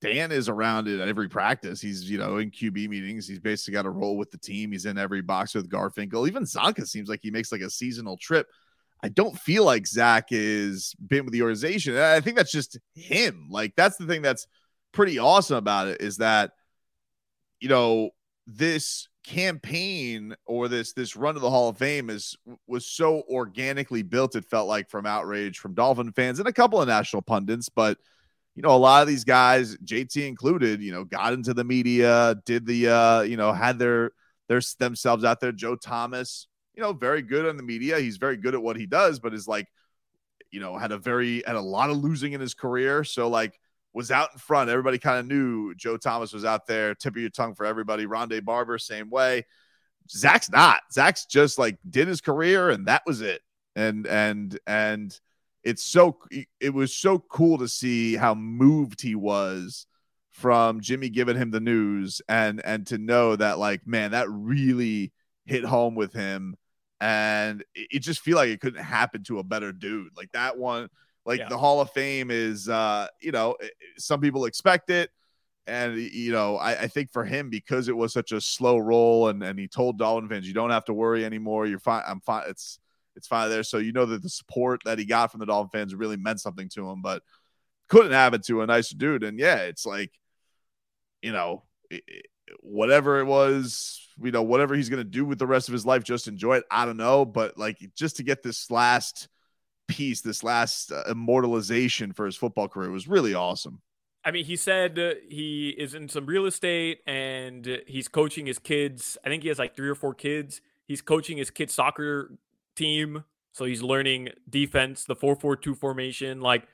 Dan 0.00 0.32
is 0.32 0.48
around 0.48 0.88
it 0.88 1.00
at 1.00 1.06
every 1.06 1.28
practice. 1.28 1.80
He's 1.80 2.10
you 2.10 2.18
know 2.18 2.38
in 2.38 2.50
QB 2.50 2.88
meetings. 2.88 3.26
He's 3.26 3.38
basically 3.38 3.74
got 3.74 3.86
a 3.86 3.90
role 3.90 4.16
with 4.16 4.30
the 4.30 4.38
team. 4.38 4.72
He's 4.72 4.84
in 4.84 4.98
every 4.98 5.22
box 5.22 5.54
with 5.54 5.70
Garfinkel. 5.70 6.26
Even 6.26 6.42
Zonka 6.42 6.86
seems 6.86 7.08
like 7.08 7.20
he 7.22 7.30
makes 7.30 7.52
like 7.52 7.60
a 7.60 7.70
seasonal 7.70 8.16
trip. 8.16 8.48
I 9.04 9.08
don't 9.08 9.36
feel 9.38 9.64
like 9.64 9.86
Zach 9.86 10.26
is 10.30 10.94
been 11.06 11.24
with 11.24 11.32
the 11.32 11.42
organization. 11.42 11.96
I 11.96 12.20
think 12.20 12.36
that's 12.36 12.52
just 12.52 12.78
him. 12.94 13.48
Like 13.50 13.74
that's 13.76 13.96
the 13.96 14.06
thing 14.06 14.22
that's 14.22 14.46
pretty 14.92 15.18
awesome 15.18 15.56
about 15.56 15.88
it 15.88 16.00
is 16.00 16.18
that 16.18 16.52
you 17.60 17.68
know 17.68 18.10
this 18.46 19.08
campaign 19.24 20.34
or 20.46 20.66
this 20.66 20.92
this 20.94 21.14
run 21.14 21.34
to 21.34 21.40
the 21.40 21.50
Hall 21.50 21.68
of 21.68 21.78
Fame 21.78 22.10
is 22.10 22.36
was 22.66 22.86
so 22.86 23.22
organically 23.28 24.02
built. 24.02 24.36
It 24.36 24.44
felt 24.44 24.68
like 24.68 24.90
from 24.90 25.06
outrage 25.06 25.58
from 25.58 25.74
Dolphin 25.74 26.12
fans 26.12 26.38
and 26.38 26.48
a 26.48 26.52
couple 26.52 26.80
of 26.80 26.88
national 26.88 27.22
pundits, 27.22 27.68
but 27.68 27.98
you 28.54 28.62
know, 28.62 28.74
a 28.74 28.76
lot 28.76 29.00
of 29.02 29.08
these 29.08 29.24
guys, 29.24 29.76
JT 29.78 30.26
included, 30.28 30.82
you 30.82 30.92
know, 30.92 31.04
got 31.04 31.32
into 31.32 31.54
the 31.54 31.64
media, 31.64 32.36
did 32.44 32.66
the 32.66 32.88
uh, 32.88 33.20
you 33.22 33.36
know, 33.36 33.52
had 33.52 33.78
their 33.78 34.12
their 34.48 34.60
themselves 34.78 35.24
out 35.24 35.40
there. 35.40 35.52
Joe 35.52 35.76
Thomas, 35.76 36.48
you 36.74 36.82
know, 36.82 36.92
very 36.92 37.22
good 37.22 37.46
on 37.46 37.56
the 37.56 37.62
media. 37.62 37.98
He's 37.98 38.18
very 38.18 38.36
good 38.36 38.54
at 38.54 38.62
what 38.62 38.76
he 38.76 38.86
does, 38.86 39.20
but 39.20 39.32
is 39.32 39.48
like, 39.48 39.68
you 40.50 40.60
know, 40.60 40.76
had 40.76 40.92
a 40.92 40.98
very 40.98 41.42
had 41.46 41.56
a 41.56 41.60
lot 41.60 41.90
of 41.90 41.96
losing 41.96 42.32
in 42.32 42.40
his 42.40 42.54
career. 42.54 43.04
So 43.04 43.28
like 43.28 43.58
was 43.94 44.10
out 44.10 44.30
in 44.32 44.38
front. 44.38 44.70
Everybody 44.70 44.98
kind 44.98 45.18
of 45.18 45.26
knew 45.26 45.74
Joe 45.74 45.96
Thomas 45.96 46.32
was 46.32 46.44
out 46.44 46.66
there, 46.66 46.94
tip 46.94 47.14
of 47.14 47.20
your 47.20 47.30
tongue 47.30 47.54
for 47.54 47.66
everybody. 47.66 48.06
Rondé 48.06 48.44
Barber, 48.44 48.78
same 48.78 49.10
way. 49.10 49.44
Zach's 50.10 50.50
not. 50.50 50.80
Zach's 50.92 51.26
just 51.26 51.58
like 51.58 51.78
did 51.88 52.08
his 52.08 52.20
career 52.20 52.70
and 52.70 52.86
that 52.86 53.02
was 53.06 53.20
it. 53.20 53.40
And 53.76 54.06
and 54.06 54.58
and 54.66 55.18
it's 55.62 55.84
so 55.84 56.18
it 56.60 56.74
was 56.74 56.94
so 56.94 57.18
cool 57.18 57.58
to 57.58 57.68
see 57.68 58.16
how 58.16 58.34
moved 58.34 59.00
he 59.00 59.14
was 59.14 59.86
from 60.30 60.80
Jimmy 60.80 61.08
giving 61.08 61.36
him 61.36 61.50
the 61.50 61.60
news 61.60 62.20
and 62.28 62.60
and 62.64 62.86
to 62.88 62.98
know 62.98 63.36
that 63.36 63.58
like 63.58 63.86
man 63.86 64.12
that 64.12 64.28
really 64.30 65.12
hit 65.44 65.64
home 65.64 65.94
with 65.94 66.12
him 66.12 66.56
and 67.00 67.64
it, 67.74 68.00
just 68.00 68.20
feel 68.20 68.36
like 68.36 68.48
it 68.48 68.60
couldn't 68.60 68.82
happen 68.82 69.22
to 69.24 69.38
a 69.38 69.44
better 69.44 69.72
dude 69.72 70.16
like 70.16 70.32
that 70.32 70.56
one 70.56 70.88
like 71.24 71.40
yeah. 71.40 71.48
the 71.48 71.58
Hall 71.58 71.80
of 71.80 71.90
Fame 71.90 72.30
is, 72.30 72.68
uh, 72.68 73.06
you 73.20 73.32
know, 73.32 73.56
some 73.96 74.20
people 74.20 74.44
expect 74.44 74.90
it. 74.90 75.10
And, 75.66 75.96
you 75.96 76.32
know, 76.32 76.56
I, 76.56 76.72
I, 76.72 76.86
think 76.88 77.12
for 77.12 77.24
him, 77.24 77.48
because 77.48 77.86
it 77.88 77.96
was 77.96 78.12
such 78.12 78.32
a 78.32 78.40
slow 78.40 78.78
roll 78.78 79.28
and, 79.28 79.44
and 79.44 79.56
he 79.56 79.68
told 79.68 79.96
Dolphin 79.96 80.28
fans, 80.28 80.48
you 80.48 80.54
don't 80.54 80.70
have 80.70 80.86
to 80.86 80.92
worry 80.92 81.24
anymore. 81.24 81.66
You're 81.66 81.78
fine. 81.78 82.02
I'm 82.04 82.20
fine. 82.20 82.44
It's, 82.48 82.80
it's 83.14 83.28
fine 83.28 83.48
there. 83.48 83.62
So, 83.62 83.78
you 83.78 83.92
know, 83.92 84.04
that 84.06 84.22
the 84.22 84.28
support 84.28 84.80
that 84.84 84.98
he 84.98 85.04
got 85.04 85.30
from 85.30 85.38
the 85.38 85.46
Dolphin 85.46 85.70
fans 85.70 85.94
really 85.94 86.16
meant 86.16 86.40
something 86.40 86.68
to 86.70 86.90
him, 86.90 87.00
but 87.00 87.22
couldn't 87.88 88.12
have 88.12 88.34
it 88.34 88.44
to 88.46 88.62
a 88.62 88.66
nicer 88.66 88.96
dude. 88.96 89.22
And 89.22 89.38
yeah, 89.38 89.58
it's 89.58 89.86
like, 89.86 90.10
you 91.20 91.30
know, 91.30 91.62
whatever 92.60 93.20
it 93.20 93.26
was, 93.26 94.08
you 94.20 94.32
know, 94.32 94.42
whatever 94.42 94.74
he's 94.74 94.88
going 94.88 94.98
to 95.02 95.08
do 95.08 95.24
with 95.24 95.38
the 95.38 95.46
rest 95.46 95.68
of 95.68 95.72
his 95.72 95.86
life, 95.86 96.02
just 96.02 96.26
enjoy 96.26 96.56
it. 96.56 96.64
I 96.70 96.86
don't 96.86 96.96
know. 96.96 97.24
But 97.24 97.56
like, 97.56 97.78
just 97.94 98.16
to 98.16 98.24
get 98.24 98.42
this 98.42 98.70
last, 98.70 99.28
piece, 99.88 100.20
this 100.20 100.42
last 100.42 100.92
uh, 100.92 101.02
immortalization 101.08 102.12
for 102.12 102.26
his 102.26 102.36
football 102.36 102.68
career 102.68 102.90
was 102.90 103.08
really 103.08 103.34
awesome. 103.34 103.80
I 104.24 104.30
mean, 104.30 104.44
he 104.44 104.56
said 104.56 104.98
he 105.28 105.70
is 105.70 105.94
in 105.94 106.08
some 106.08 106.26
real 106.26 106.46
estate 106.46 107.00
and 107.06 107.82
he's 107.86 108.08
coaching 108.08 108.46
his 108.46 108.58
kids. 108.58 109.18
I 109.24 109.28
think 109.28 109.42
he 109.42 109.48
has 109.48 109.58
like 109.58 109.74
three 109.74 109.88
or 109.88 109.96
four 109.96 110.14
kids. 110.14 110.60
He's 110.86 111.02
coaching 111.02 111.38
his 111.38 111.50
kids' 111.50 111.74
soccer 111.74 112.38
team. 112.76 113.24
So 113.52 113.64
he's 113.64 113.82
learning 113.82 114.30
defense, 114.48 115.04
the 115.04 115.16
4 115.16 115.36
4 115.36 115.56
2 115.56 115.74
formation. 115.74 116.40
Like, 116.40 116.66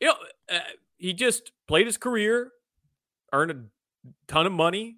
you 0.00 0.08
know, 0.08 0.14
uh, 0.50 0.60
he 0.96 1.12
just 1.12 1.52
played 1.66 1.86
his 1.86 1.96
career, 1.96 2.52
earned 3.32 3.50
a 3.50 4.08
ton 4.26 4.46
of 4.46 4.52
money, 4.52 4.96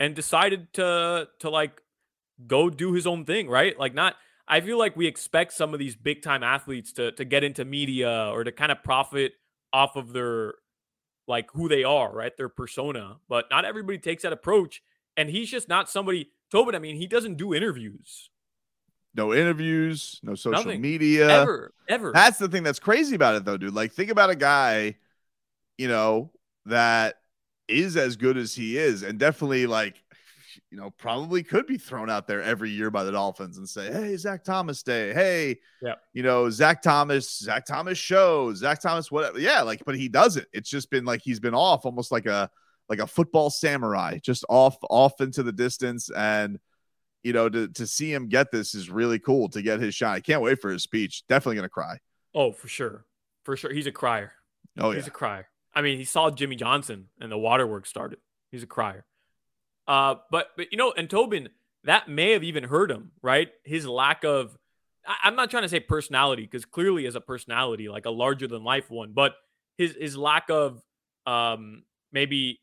and 0.00 0.14
decided 0.14 0.72
to, 0.74 1.28
to 1.40 1.50
like 1.50 1.80
go 2.46 2.70
do 2.70 2.92
his 2.92 3.06
own 3.06 3.24
thing, 3.24 3.48
right? 3.48 3.78
Like, 3.78 3.94
not 3.94 4.16
I 4.46 4.60
feel 4.60 4.78
like 4.78 4.96
we 4.96 5.06
expect 5.06 5.52
some 5.52 5.72
of 5.72 5.78
these 5.78 5.96
big 5.96 6.22
time 6.22 6.42
athletes 6.42 6.92
to 6.94 7.12
to 7.12 7.24
get 7.24 7.44
into 7.44 7.64
media 7.64 8.30
or 8.30 8.44
to 8.44 8.52
kind 8.52 8.70
of 8.70 8.82
profit 8.82 9.32
off 9.72 9.96
of 9.96 10.12
their 10.12 10.54
like 11.26 11.50
who 11.52 11.68
they 11.68 11.84
are, 11.84 12.12
right? 12.12 12.36
Their 12.36 12.48
persona. 12.48 13.16
But 13.28 13.46
not 13.50 13.64
everybody 13.64 13.98
takes 13.98 14.22
that 14.22 14.32
approach. 14.32 14.82
And 15.16 15.28
he's 15.30 15.50
just 15.50 15.68
not 15.68 15.88
somebody, 15.88 16.30
Tobin, 16.50 16.74
I 16.74 16.78
mean, 16.78 16.96
he 16.96 17.06
doesn't 17.06 17.36
do 17.36 17.54
interviews. 17.54 18.30
No 19.14 19.32
interviews, 19.32 20.18
no 20.24 20.34
social 20.34 20.64
Nothing. 20.64 20.80
media. 20.80 21.28
Ever, 21.28 21.72
ever. 21.88 22.10
That's 22.12 22.38
the 22.38 22.48
thing 22.48 22.64
that's 22.64 22.80
crazy 22.80 23.14
about 23.14 23.36
it 23.36 23.44
though, 23.44 23.56
dude. 23.56 23.72
Like, 23.72 23.92
think 23.92 24.10
about 24.10 24.30
a 24.30 24.34
guy, 24.34 24.96
you 25.78 25.86
know, 25.86 26.32
that 26.66 27.20
is 27.68 27.96
as 27.96 28.16
good 28.16 28.36
as 28.36 28.54
he 28.54 28.76
is, 28.76 29.04
and 29.04 29.18
definitely 29.18 29.66
like 29.66 30.02
you 30.74 30.80
know, 30.80 30.90
probably 30.90 31.44
could 31.44 31.68
be 31.68 31.78
thrown 31.78 32.10
out 32.10 32.26
there 32.26 32.42
every 32.42 32.68
year 32.68 32.90
by 32.90 33.04
the 33.04 33.12
Dolphins 33.12 33.58
and 33.58 33.68
say, 33.68 33.92
Hey, 33.92 34.16
Zach 34.16 34.42
Thomas 34.42 34.82
Day. 34.82 35.14
Hey, 35.14 35.60
yeah, 35.80 35.94
you 36.12 36.24
know, 36.24 36.50
Zach 36.50 36.82
Thomas, 36.82 37.38
Zach 37.38 37.64
Thomas 37.64 37.96
show, 37.96 38.52
Zach 38.54 38.80
Thomas, 38.80 39.08
whatever. 39.08 39.38
Yeah, 39.38 39.62
like, 39.62 39.84
but 39.86 39.94
he 39.94 40.08
doesn't. 40.08 40.48
It's 40.52 40.68
just 40.68 40.90
been 40.90 41.04
like 41.04 41.22
he's 41.22 41.38
been 41.38 41.54
off 41.54 41.86
almost 41.86 42.10
like 42.10 42.26
a 42.26 42.50
like 42.88 42.98
a 42.98 43.06
football 43.06 43.50
samurai, 43.50 44.18
just 44.18 44.44
off, 44.48 44.76
off 44.90 45.20
into 45.20 45.44
the 45.44 45.52
distance. 45.52 46.10
And 46.10 46.58
you 47.22 47.32
know, 47.32 47.48
to 47.48 47.68
to 47.68 47.86
see 47.86 48.12
him 48.12 48.26
get 48.28 48.50
this 48.50 48.74
is 48.74 48.90
really 48.90 49.20
cool 49.20 49.48
to 49.50 49.62
get 49.62 49.78
his 49.78 49.94
shot. 49.94 50.16
I 50.16 50.20
can't 50.20 50.42
wait 50.42 50.60
for 50.60 50.72
his 50.72 50.82
speech. 50.82 51.22
Definitely 51.28 51.54
gonna 51.54 51.68
cry. 51.68 51.98
Oh, 52.34 52.50
for 52.50 52.66
sure. 52.66 53.04
For 53.44 53.56
sure. 53.56 53.72
He's 53.72 53.86
a 53.86 53.92
crier. 53.92 54.32
Oh, 54.76 54.90
he's 54.90 55.04
yeah. 55.04 55.10
a 55.10 55.12
crier. 55.12 55.46
I 55.72 55.82
mean, 55.82 55.98
he 55.98 56.04
saw 56.04 56.32
Jimmy 56.32 56.56
Johnson 56.56 57.10
and 57.20 57.30
the 57.30 57.38
waterworks 57.38 57.90
started. 57.90 58.18
He's 58.50 58.64
a 58.64 58.66
crier. 58.66 59.04
Uh, 59.86 60.16
but 60.30 60.48
but 60.56 60.72
you 60.72 60.78
know, 60.78 60.92
and 60.96 61.08
Tobin, 61.08 61.48
that 61.84 62.08
may 62.08 62.32
have 62.32 62.42
even 62.42 62.64
hurt 62.64 62.90
him, 62.90 63.12
right? 63.22 63.48
His 63.64 63.86
lack 63.86 64.24
of 64.24 64.56
I, 65.06 65.28
am 65.28 65.36
not 65.36 65.50
trying 65.50 65.64
to 65.64 65.68
say 65.68 65.80
personality 65.80 66.42
because 66.42 66.64
clearly 66.64 67.06
as 67.06 67.14
a 67.14 67.20
personality, 67.20 67.88
like 67.88 68.06
a 68.06 68.10
larger 68.10 68.46
than 68.46 68.64
life 68.64 68.90
one, 68.90 69.12
but 69.12 69.34
his 69.76 69.94
his 69.98 70.16
lack 70.16 70.50
of 70.50 70.82
um 71.26 71.82
maybe 72.12 72.60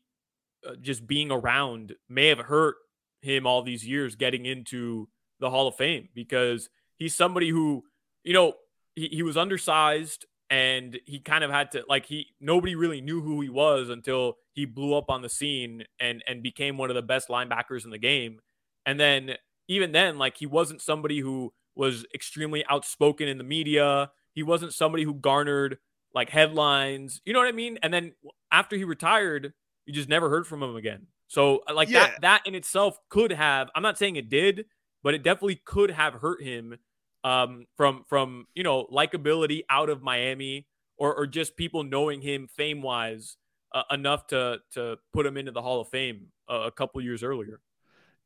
uh, 0.66 0.74
just 0.80 1.06
being 1.06 1.30
around 1.30 1.94
may 2.08 2.28
have 2.28 2.38
hurt 2.38 2.76
him 3.20 3.46
all 3.46 3.62
these 3.62 3.86
years 3.86 4.16
getting 4.16 4.46
into 4.46 5.08
the 5.40 5.50
Hall 5.50 5.68
of 5.68 5.76
Fame 5.76 6.08
because 6.14 6.68
he's 6.96 7.14
somebody 7.14 7.48
who, 7.48 7.84
you 8.24 8.32
know, 8.32 8.54
he, 8.94 9.08
he 9.08 9.22
was 9.22 9.36
undersized 9.36 10.26
and 10.50 10.98
he 11.06 11.18
kind 11.18 11.44
of 11.44 11.50
had 11.50 11.70
to 11.72 11.84
like 11.88 12.06
he 12.06 12.28
nobody 12.40 12.74
really 12.74 13.00
knew 13.00 13.22
who 13.22 13.40
he 13.40 13.48
was 13.48 13.88
until 13.88 14.36
he 14.54 14.64
blew 14.64 14.94
up 14.94 15.06
on 15.08 15.22
the 15.22 15.28
scene 15.28 15.84
and 16.00 16.22
and 16.26 16.42
became 16.42 16.78
one 16.78 16.90
of 16.90 16.96
the 16.96 17.02
best 17.02 17.28
linebackers 17.28 17.84
in 17.84 17.90
the 17.90 17.98
game. 17.98 18.40
And 18.86 18.98
then 18.98 19.36
even 19.68 19.92
then 19.92 20.18
like 20.18 20.36
he 20.36 20.46
wasn't 20.46 20.82
somebody 20.82 21.20
who 21.20 21.52
was 21.74 22.04
extremely 22.14 22.64
outspoken 22.68 23.28
in 23.28 23.38
the 23.38 23.44
media. 23.44 24.10
He 24.34 24.42
wasn't 24.42 24.74
somebody 24.74 25.04
who 25.04 25.14
garnered 25.14 25.78
like 26.14 26.30
headlines. 26.30 27.20
You 27.24 27.32
know 27.32 27.38
what 27.38 27.48
i 27.48 27.52
mean? 27.52 27.78
And 27.82 27.92
then 27.92 28.12
after 28.50 28.76
he 28.76 28.84
retired 28.84 29.52
you 29.86 29.92
just 29.92 30.08
never 30.08 30.28
heard 30.30 30.46
from 30.46 30.62
him 30.62 30.76
again. 30.76 31.06
So 31.26 31.62
uh, 31.68 31.74
like 31.74 31.88
yeah. 31.88 32.00
that 32.06 32.20
that 32.20 32.42
in 32.46 32.54
itself 32.54 32.98
could 33.08 33.32
have 33.32 33.68
i'm 33.74 33.82
not 33.82 33.98
saying 33.98 34.16
it 34.16 34.28
did 34.28 34.66
but 35.02 35.14
it 35.14 35.22
definitely 35.22 35.60
could 35.64 35.90
have 35.90 36.14
hurt 36.14 36.42
him 36.42 36.78
um, 37.24 37.66
from 37.76 38.04
from 38.08 38.46
you 38.54 38.62
know 38.62 38.86
likability 38.86 39.62
out 39.70 39.88
of 39.88 40.02
Miami 40.02 40.66
or 40.96 41.14
or 41.14 41.26
just 41.26 41.56
people 41.56 41.84
knowing 41.84 42.20
him 42.20 42.48
fame 42.48 42.82
wise 42.82 43.36
uh, 43.74 43.82
enough 43.90 44.26
to 44.28 44.60
to 44.72 44.98
put 45.12 45.26
him 45.26 45.36
into 45.36 45.52
the 45.52 45.62
Hall 45.62 45.80
of 45.80 45.88
Fame 45.88 46.28
a, 46.48 46.62
a 46.62 46.70
couple 46.70 47.00
years 47.00 47.22
earlier. 47.22 47.60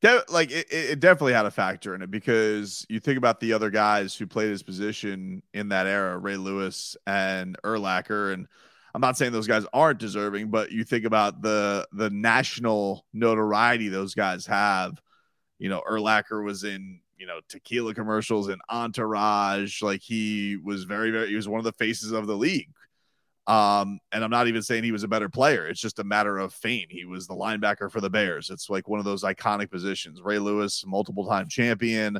De- 0.03 0.25
like 0.29 0.51
it, 0.51 0.67
it 0.71 1.01
definitely 1.01 1.33
had 1.33 1.47
a 1.47 1.51
factor 1.51 1.95
in 1.95 2.03
it 2.03 2.11
because 2.11 2.85
you 2.89 3.01
think 3.01 3.17
about 3.17 3.41
the 3.41 3.53
other 3.53 3.71
guys 3.71 4.15
who 4.15 4.27
played 4.27 4.51
his 4.51 4.63
position 4.63 5.43
in 5.55 5.71
that 5.71 5.87
era, 5.87 6.19
Ray 6.19 6.37
Lewis 6.37 6.97
and 7.07 7.57
Urlacher, 7.65 8.35
and 8.35 8.47
I'm 8.95 9.01
not 9.01 9.17
saying 9.17 9.33
those 9.33 9.47
guys 9.47 9.65
aren't 9.73 9.99
deserving, 9.99 10.51
but 10.51 10.73
you 10.73 10.85
think 10.85 11.05
about 11.05 11.43
the 11.43 11.87
the 11.93 12.11
national 12.11 13.07
notoriety 13.13 13.89
those 13.89 14.15
guys 14.15 14.47
have. 14.47 15.01
You 15.59 15.71
know, 15.71 15.83
Urlacher 15.89 16.45
was 16.45 16.65
in 16.65 17.01
you 17.19 17.27
know 17.27 17.41
tequila 17.49 17.95
commercials 17.95 18.49
and 18.49 18.61
entourage 18.69 19.83
like 19.83 20.03
he 20.03 20.57
was 20.63 20.85
very 20.85 21.11
very 21.11 21.29
he 21.29 21.35
was 21.35 21.49
one 21.49 21.59
of 21.59 21.65
the 21.65 21.73
faces 21.73 22.13
of 22.13 22.27
the 22.27 22.37
league 22.37 22.71
um 23.47 24.01
and 24.11 24.25
i'm 24.25 24.31
not 24.31 24.49
even 24.49 24.63
saying 24.63 24.83
he 24.83 24.93
was 24.93 25.05
a 25.05 25.09
better 25.09 25.29
player. 25.29 25.67
It's 25.67 25.81
just 25.81 25.99
a 25.99 26.05
matter 26.05 26.39
of 26.39 26.53
fame. 26.53 26.87
He 26.91 27.05
was 27.05 27.27
the 27.27 27.35
linebacker 27.35 27.91
for 27.91 28.01
the 28.01 28.11
bears. 28.11 28.51
It's 28.51 28.69
like 28.69 28.89
one 28.89 28.99
of 28.99 29.05
those 29.05 29.23
iconic 29.23 29.71
positions. 29.71 30.21
Ray 30.23 30.39
lewis 30.39 30.85
multiple 30.87 31.27
time 31.27 31.49
champion. 31.49 32.19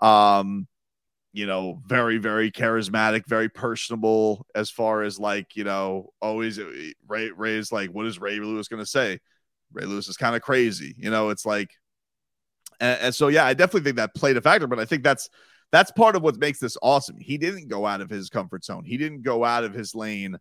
Um 0.00 0.66
you 1.32 1.46
know 1.46 1.80
very 1.86 2.18
very 2.18 2.50
charismatic 2.50 3.26
very 3.26 3.48
personable 3.48 4.46
as 4.54 4.70
far 4.70 5.02
as 5.02 5.18
like 5.18 5.56
you 5.56 5.64
know 5.64 6.10
always 6.22 6.58
uh, 6.58 6.70
ray 7.06 7.30
ray's 7.30 7.70
like 7.70 7.90
what 7.90 8.06
is 8.06 8.18
ray 8.18 8.38
lewis 8.40 8.68
to 8.68 8.86
say? 8.86 9.18
Ray 9.72 9.84
lewis 9.84 10.08
is 10.08 10.16
kind 10.16 10.34
of 10.36 10.42
crazy 10.42 10.94
you 10.98 11.10
know 11.10 11.30
it's 11.30 11.44
like 11.46 11.70
and, 12.80 13.00
and 13.00 13.14
so, 13.14 13.28
yeah, 13.28 13.44
I 13.44 13.54
definitely 13.54 13.82
think 13.82 13.96
that 13.96 14.14
played 14.14 14.36
a 14.36 14.40
factor, 14.40 14.66
but 14.66 14.78
I 14.78 14.84
think 14.84 15.02
that's 15.02 15.28
that's 15.70 15.90
part 15.90 16.16
of 16.16 16.22
what 16.22 16.38
makes 16.38 16.58
this 16.58 16.76
awesome. 16.82 17.18
He 17.18 17.36
didn't 17.36 17.68
go 17.68 17.84
out 17.84 18.00
of 18.00 18.08
his 18.08 18.30
comfort 18.30 18.64
zone. 18.64 18.84
He 18.84 18.96
didn't 18.96 19.22
go 19.22 19.44
out 19.44 19.64
of 19.64 19.74
his 19.74 19.94
lane 19.94 20.38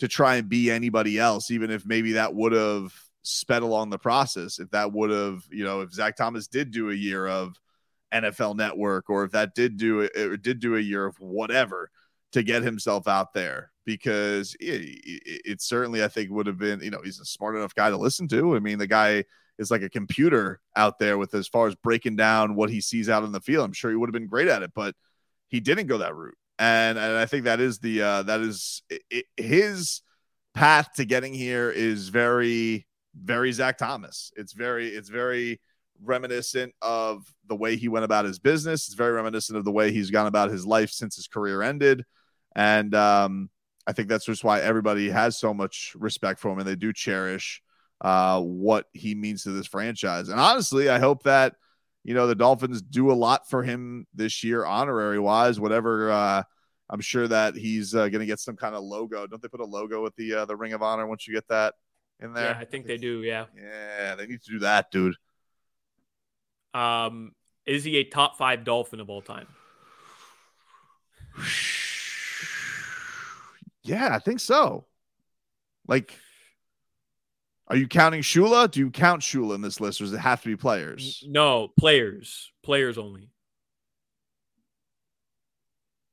to 0.00 0.08
try 0.08 0.36
and 0.36 0.48
be 0.48 0.70
anybody 0.70 1.18
else, 1.18 1.50
even 1.50 1.70
if 1.70 1.86
maybe 1.86 2.12
that 2.12 2.34
would 2.34 2.52
have 2.52 2.92
sped 3.22 3.62
along 3.62 3.90
the 3.90 3.98
process. 3.98 4.58
If 4.58 4.70
that 4.70 4.92
would 4.92 5.10
have, 5.10 5.42
you 5.50 5.62
know, 5.62 5.82
if 5.82 5.92
Zach 5.92 6.16
Thomas 6.16 6.48
did 6.48 6.70
do 6.70 6.90
a 6.90 6.94
year 6.94 7.26
of 7.26 7.54
NFL 8.12 8.56
Network, 8.56 9.08
or 9.08 9.24
if 9.24 9.32
that 9.32 9.54
did 9.54 9.76
do 9.76 10.00
it, 10.00 10.42
did 10.42 10.58
do 10.58 10.76
a 10.76 10.80
year 10.80 11.06
of 11.06 11.16
whatever 11.20 11.90
to 12.32 12.42
get 12.42 12.62
himself 12.62 13.06
out 13.06 13.34
there, 13.34 13.72
because 13.84 14.56
it, 14.58 14.82
it, 15.04 15.42
it 15.44 15.62
certainly 15.62 16.02
I 16.02 16.08
think 16.08 16.30
would 16.30 16.46
have 16.46 16.58
been, 16.58 16.80
you 16.80 16.90
know, 16.90 17.02
he's 17.04 17.20
a 17.20 17.24
smart 17.24 17.56
enough 17.56 17.74
guy 17.74 17.90
to 17.90 17.96
listen 17.96 18.26
to. 18.28 18.56
I 18.56 18.58
mean, 18.58 18.78
the 18.78 18.86
guy 18.86 19.24
is 19.58 19.70
like 19.70 19.82
a 19.82 19.90
computer 19.90 20.60
out 20.76 20.98
there 20.98 21.18
with 21.18 21.34
as 21.34 21.46
far 21.46 21.66
as 21.66 21.74
breaking 21.74 22.16
down 22.16 22.54
what 22.54 22.70
he 22.70 22.80
sees 22.80 23.10
out 23.10 23.24
in 23.24 23.32
the 23.32 23.40
field. 23.40 23.66
I'm 23.66 23.74
sure 23.74 23.90
he 23.90 23.96
would 23.96 24.08
have 24.08 24.14
been 24.14 24.26
great 24.26 24.48
at 24.48 24.62
it, 24.62 24.72
but 24.74 24.94
he 25.48 25.60
didn't 25.60 25.88
go 25.88 25.98
that 25.98 26.14
route. 26.14 26.38
And, 26.60 26.98
and 26.98 27.16
I 27.16 27.24
think 27.24 27.44
that 27.44 27.58
is 27.58 27.78
the 27.78 28.02
uh, 28.02 28.22
that 28.24 28.40
is 28.40 28.82
it, 28.90 29.24
his 29.36 30.02
path 30.54 30.90
to 30.96 31.06
getting 31.06 31.32
here 31.32 31.70
is 31.70 32.10
very 32.10 32.86
very 33.14 33.50
Zach 33.50 33.78
Thomas. 33.78 34.30
It's 34.36 34.52
very 34.52 34.88
it's 34.88 35.08
very 35.08 35.58
reminiscent 36.02 36.74
of 36.82 37.24
the 37.48 37.56
way 37.56 37.76
he 37.76 37.88
went 37.88 38.04
about 38.04 38.26
his 38.26 38.38
business. 38.38 38.86
It's 38.86 38.94
very 38.94 39.12
reminiscent 39.12 39.58
of 39.58 39.64
the 39.64 39.72
way 39.72 39.90
he's 39.90 40.10
gone 40.10 40.26
about 40.26 40.50
his 40.50 40.66
life 40.66 40.90
since 40.90 41.16
his 41.16 41.26
career 41.26 41.62
ended. 41.62 42.04
And 42.54 42.94
um, 42.94 43.50
I 43.86 43.92
think 43.92 44.08
that's 44.08 44.26
just 44.26 44.44
why 44.44 44.60
everybody 44.60 45.10
has 45.10 45.38
so 45.38 45.54
much 45.54 45.96
respect 45.98 46.40
for 46.40 46.50
him 46.50 46.58
and 46.58 46.68
they 46.68 46.76
do 46.76 46.92
cherish 46.92 47.62
uh, 48.00 48.40
what 48.40 48.86
he 48.92 49.14
means 49.14 49.44
to 49.44 49.50
this 49.50 49.66
franchise. 49.66 50.28
And 50.28 50.40
honestly, 50.40 50.88
I 50.88 50.98
hope 50.98 51.22
that 51.24 51.54
you 52.04 52.14
know 52.14 52.26
the 52.26 52.34
Dolphins 52.34 52.82
do 52.82 53.10
a 53.10 53.14
lot 53.14 53.48
for 53.48 53.62
him 53.62 54.06
this 54.14 54.42
year, 54.42 54.64
honorary 54.64 55.18
wise. 55.18 55.60
Whatever, 55.60 56.10
uh, 56.10 56.42
I'm 56.88 57.00
sure 57.00 57.28
that 57.28 57.54
he's 57.54 57.94
uh, 57.94 58.08
going 58.08 58.20
to 58.20 58.26
get 58.26 58.40
some 58.40 58.56
kind 58.56 58.74
of 58.74 58.82
logo. 58.82 59.26
Don't 59.26 59.40
they 59.40 59.48
put 59.48 59.60
a 59.60 59.64
logo 59.64 60.02
with 60.02 60.14
the 60.16 60.34
uh, 60.34 60.44
the 60.44 60.56
Ring 60.56 60.72
of 60.72 60.82
Honor 60.82 61.06
once 61.06 61.26
you 61.26 61.34
get 61.34 61.48
that 61.48 61.74
in 62.20 62.32
there? 62.32 62.50
Yeah, 62.50 62.58
I 62.58 62.64
think 62.64 62.86
they 62.86 62.96
do. 62.96 63.22
Yeah, 63.22 63.46
yeah, 63.56 64.14
they 64.14 64.26
need 64.26 64.42
to 64.42 64.52
do 64.52 64.58
that, 64.60 64.90
dude. 64.90 65.14
Um, 66.72 67.32
is 67.66 67.84
he 67.84 67.96
a 67.96 68.04
top 68.04 68.38
five 68.38 68.64
Dolphin 68.64 69.00
of 69.00 69.10
all 69.10 69.22
time? 69.22 69.46
Yeah, 73.82 74.14
I 74.14 74.18
think 74.18 74.40
so. 74.40 74.84
Like 75.88 76.14
are 77.70 77.76
you 77.76 77.86
counting 77.86 78.20
Shula? 78.20 78.68
Do 78.68 78.80
you 78.80 78.90
count 78.90 79.22
Shula 79.22 79.54
in 79.54 79.60
this 79.60 79.80
list, 79.80 80.00
or 80.00 80.04
does 80.04 80.12
it 80.12 80.18
have 80.18 80.42
to 80.42 80.48
be 80.48 80.56
players? 80.56 81.22
No, 81.26 81.68
players, 81.78 82.50
players 82.64 82.98
only. 82.98 83.30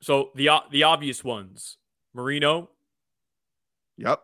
So 0.02 0.30
the 0.36 0.50
the 0.72 0.84
obvious 0.84 1.24
ones: 1.24 1.78
Marino. 2.14 2.70
Yep. 3.98 4.22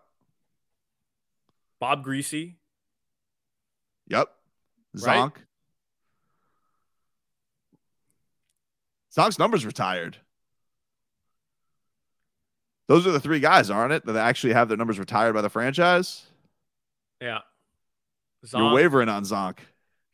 Bob 1.80 2.06
Griese. 2.06 2.54
Yep. 4.08 4.30
Zonk. 4.96 5.08
Right? 5.08 5.32
Zonk's 9.18 9.40
numbers 9.40 9.66
retired. 9.66 10.18
Those 12.88 13.08
are 13.08 13.12
the 13.12 13.20
three 13.20 13.40
guys, 13.40 13.72
aren't 13.72 13.94
it? 13.94 14.06
That 14.06 14.16
actually 14.18 14.54
have 14.54 14.68
their 14.68 14.78
numbers 14.78 15.00
retired 15.00 15.34
by 15.34 15.42
the 15.42 15.50
franchise. 15.50 16.28
Yeah. 17.24 17.40
Zonk, 18.46 18.60
You're 18.60 18.74
wavering 18.74 19.08
on 19.08 19.24
Zonk. 19.24 19.60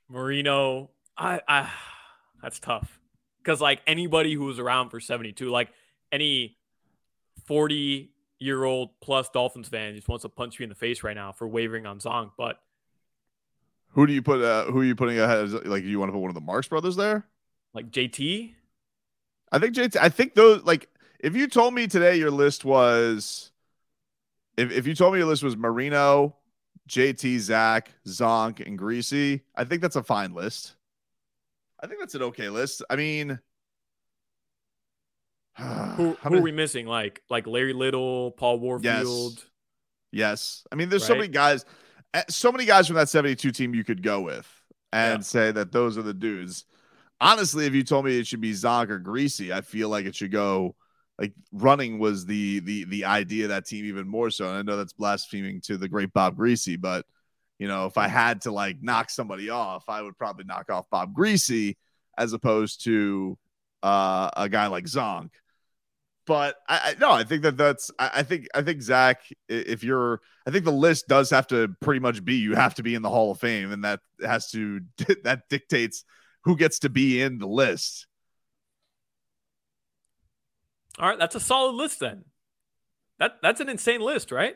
Marino. 0.10 0.92
I, 1.18 1.42
I 1.48 1.70
that's 2.42 2.60
tough. 2.60 3.00
Because 3.44 3.60
like 3.60 3.82
anybody 3.88 4.36
who 4.36 4.46
was 4.46 4.60
around 4.60 4.92
for 4.92 5.00
72, 5.00 5.50
like 5.50 5.70
any 6.12 6.56
40 7.48 8.12
year 8.38 8.64
old 8.64 8.92
plus 9.02 9.28
Dolphins 9.30 9.70
fan 9.70 9.96
just 9.96 10.08
wants 10.08 10.22
to 10.22 10.30
punch 10.30 10.60
you 10.60 10.64
in 10.64 10.70
the 10.70 10.76
face 10.76 11.02
right 11.02 11.16
now 11.16 11.32
for 11.32 11.48
wavering 11.48 11.88
on 11.88 11.98
Zonk. 12.00 12.32
But 12.38 12.62
who 13.90 14.06
do 14.06 14.14
you 14.14 14.22
put 14.22 14.44
uh, 14.44 14.66
who 14.66 14.82
are 14.82 14.86
you 14.86 14.96
putting 14.96 15.20
ahead? 15.20 15.50
Like 15.66 15.82
do 15.82 15.90
you 15.90 16.00
want 16.00 16.10
to 16.10 16.14
put 16.14 16.20
one 16.20 16.30
of 16.30 16.36
the 16.36 16.42
Marks 16.42 16.68
Brothers 16.68 16.96
there? 16.96 17.26
Like 17.74 17.90
JT? 17.90 18.54
I 19.52 19.58
think 19.58 19.74
JT 19.74 19.98
I 20.00 20.10
think 20.10 20.36
those 20.36 20.62
like 20.64 20.88
if 21.20 21.36
you 21.36 21.48
told 21.48 21.74
me 21.74 21.88
today 21.88 22.18
your 22.18 22.30
list 22.30 22.66
was 22.66 23.50
if, 24.58 24.72
if 24.72 24.86
you 24.86 24.94
told 24.94 25.14
me 25.14 25.20
your 25.20 25.28
list 25.28 25.42
was 25.42 25.58
Marino, 25.58 26.36
JT, 26.90 27.40
Zach, 27.40 27.92
Zonk, 28.08 28.66
and 28.66 28.78
Griese. 28.78 29.42
I 29.56 29.64
think 29.64 29.82
that's 29.82 29.96
a 29.96 30.04
fine 30.04 30.34
list. 30.34 30.76
I 31.82 31.88
think 31.88 32.00
that's 32.00 32.16
an 32.16 32.24
okay 32.24 32.50
list. 32.50 32.84
I 32.90 32.96
mean, 32.96 33.40
who, 35.58 36.18
who 36.22 36.38
are 36.38 36.42
we 36.42 36.52
missing? 36.52 36.88
Like 36.88 37.22
like 37.30 37.48
Larry 37.48 37.74
Little, 37.74 38.32
Paul 38.32 38.60
Warfield. 38.60 39.36
Yes. 39.36 39.46
yes. 40.12 40.68
I 40.72 40.76
mean, 40.76 40.90
there's 40.90 41.04
right? 41.04 41.08
so 41.08 41.16
many 41.16 41.28
guys, 41.28 41.64
eh, 42.14 42.24
so 42.28 42.52
many 42.52 42.66
guys 42.66 42.88
from 42.88 42.96
that 42.98 43.08
72 43.08 43.52
team 43.52 43.74
you 43.74 43.84
could 43.84 44.02
go 44.02 44.22
with 44.22 44.48
and 44.92 45.20
yeah. 45.20 45.24
say 45.24 45.52
that 45.52 45.72
those 45.72 45.98
are 45.98 46.04
the 46.04 46.14
dudes. 46.14 46.66
Honestly, 47.22 47.66
if 47.66 47.74
you 47.74 47.84
told 47.84 48.06
me 48.06 48.18
it 48.18 48.28
should 48.28 48.42
be 48.42 48.54
Zonk 48.54 48.90
or 48.90 49.00
Griese, 49.00 49.52
I 49.52 49.62
feel 49.62 49.90
like 49.90 50.06
it 50.06 50.16
should 50.16 50.32
go 50.32 50.76
like 51.20 51.34
running 51.52 52.00
was 52.00 52.26
the 52.26 52.60
the 52.62 52.86
the 52.86 53.06
idea 53.06 53.46
of 53.46 53.50
that 53.50 53.66
team 53.66 53.86
even 53.86 54.08
more 54.08 54.32
so. 54.32 54.48
And 54.48 54.58
I 54.58 54.62
know 54.62 54.78
that's 54.78 54.94
blaspheming 54.94 55.62
to 55.62 55.78
the 55.78 55.90
great 55.90 56.14
Bob 56.14 56.38
Griese, 56.38 56.80
but 56.80 57.06
you 57.60 57.68
know, 57.68 57.86
if 57.86 57.98
I 57.98 58.08
had 58.08 58.42
to 58.42 58.52
like 58.52 58.78
knock 58.82 59.10
somebody 59.10 59.50
off, 59.50 59.84
I 59.90 60.02
would 60.02 60.18
probably 60.18 60.46
knock 60.46 60.72
off 60.72 60.90
Bob 60.90 61.14
Griese 61.14 61.76
as 62.18 62.32
opposed 62.32 62.86
to 62.86 63.38
uh, 63.84 64.30
a 64.36 64.48
guy 64.48 64.68
like 64.68 64.86
Zonk. 64.86 65.32
But 66.26 66.56
I, 66.70 66.80
I 66.80 66.96
no, 67.00 67.12
I 67.12 67.24
think 67.24 67.44
that 67.44 67.58
that's 67.58 67.92
I, 68.00 68.12
I 68.16 68.24
think 68.24 68.48
I 68.56 68.62
think 68.62 68.82
Zach, 68.82 69.22
if 69.50 69.84
you're, 69.84 70.22
I 70.48 70.52
think 70.52 70.64
the 70.64 70.72
list 70.72 71.08
does 71.08 71.30
have 71.32 71.48
to 71.48 71.70
pretty 71.82 72.00
much 72.00 72.24
be 72.24 72.36
you 72.36 72.56
have 72.56 72.76
to 72.76 72.84
be 72.84 72.96
in 72.96 73.02
the 73.02 73.10
Hall 73.10 73.32
of 73.32 73.40
Fame, 73.40 73.72
and 73.72 73.84
that 73.84 74.00
has 74.24 74.50
to 74.52 74.80
that 75.24 75.50
dictates 75.50 76.06
who 76.46 76.56
gets 76.56 76.80
to 76.80 76.90
be 76.90 77.22
in 77.22 77.40
the 77.40 77.48
list. 77.48 78.08
All 80.98 81.08
right, 81.08 81.20
that's 81.20 81.36
a 81.36 81.40
solid 81.40 81.76
list 81.76 82.00
then. 82.00 82.26
That 83.20 83.38
that's 83.42 83.62
an 83.62 83.70
insane 83.70 84.02
list, 84.02 84.32
right? 84.32 84.56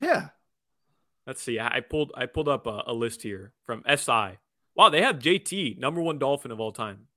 Yeah. 0.00 0.28
Let's 1.26 1.42
see. 1.42 1.58
I 1.58 1.80
pulled 1.80 2.12
I 2.16 2.26
pulled 2.26 2.48
up 2.48 2.66
a, 2.66 2.84
a 2.86 2.92
list 2.92 3.22
here 3.22 3.52
from 3.64 3.82
SI. 3.88 4.38
Wow, 4.76 4.90
they 4.90 5.02
have 5.02 5.18
JT, 5.18 5.78
number 5.78 6.00
one 6.00 6.18
Dolphin 6.18 6.50
of 6.50 6.60
all 6.60 6.70
time. 6.70 7.08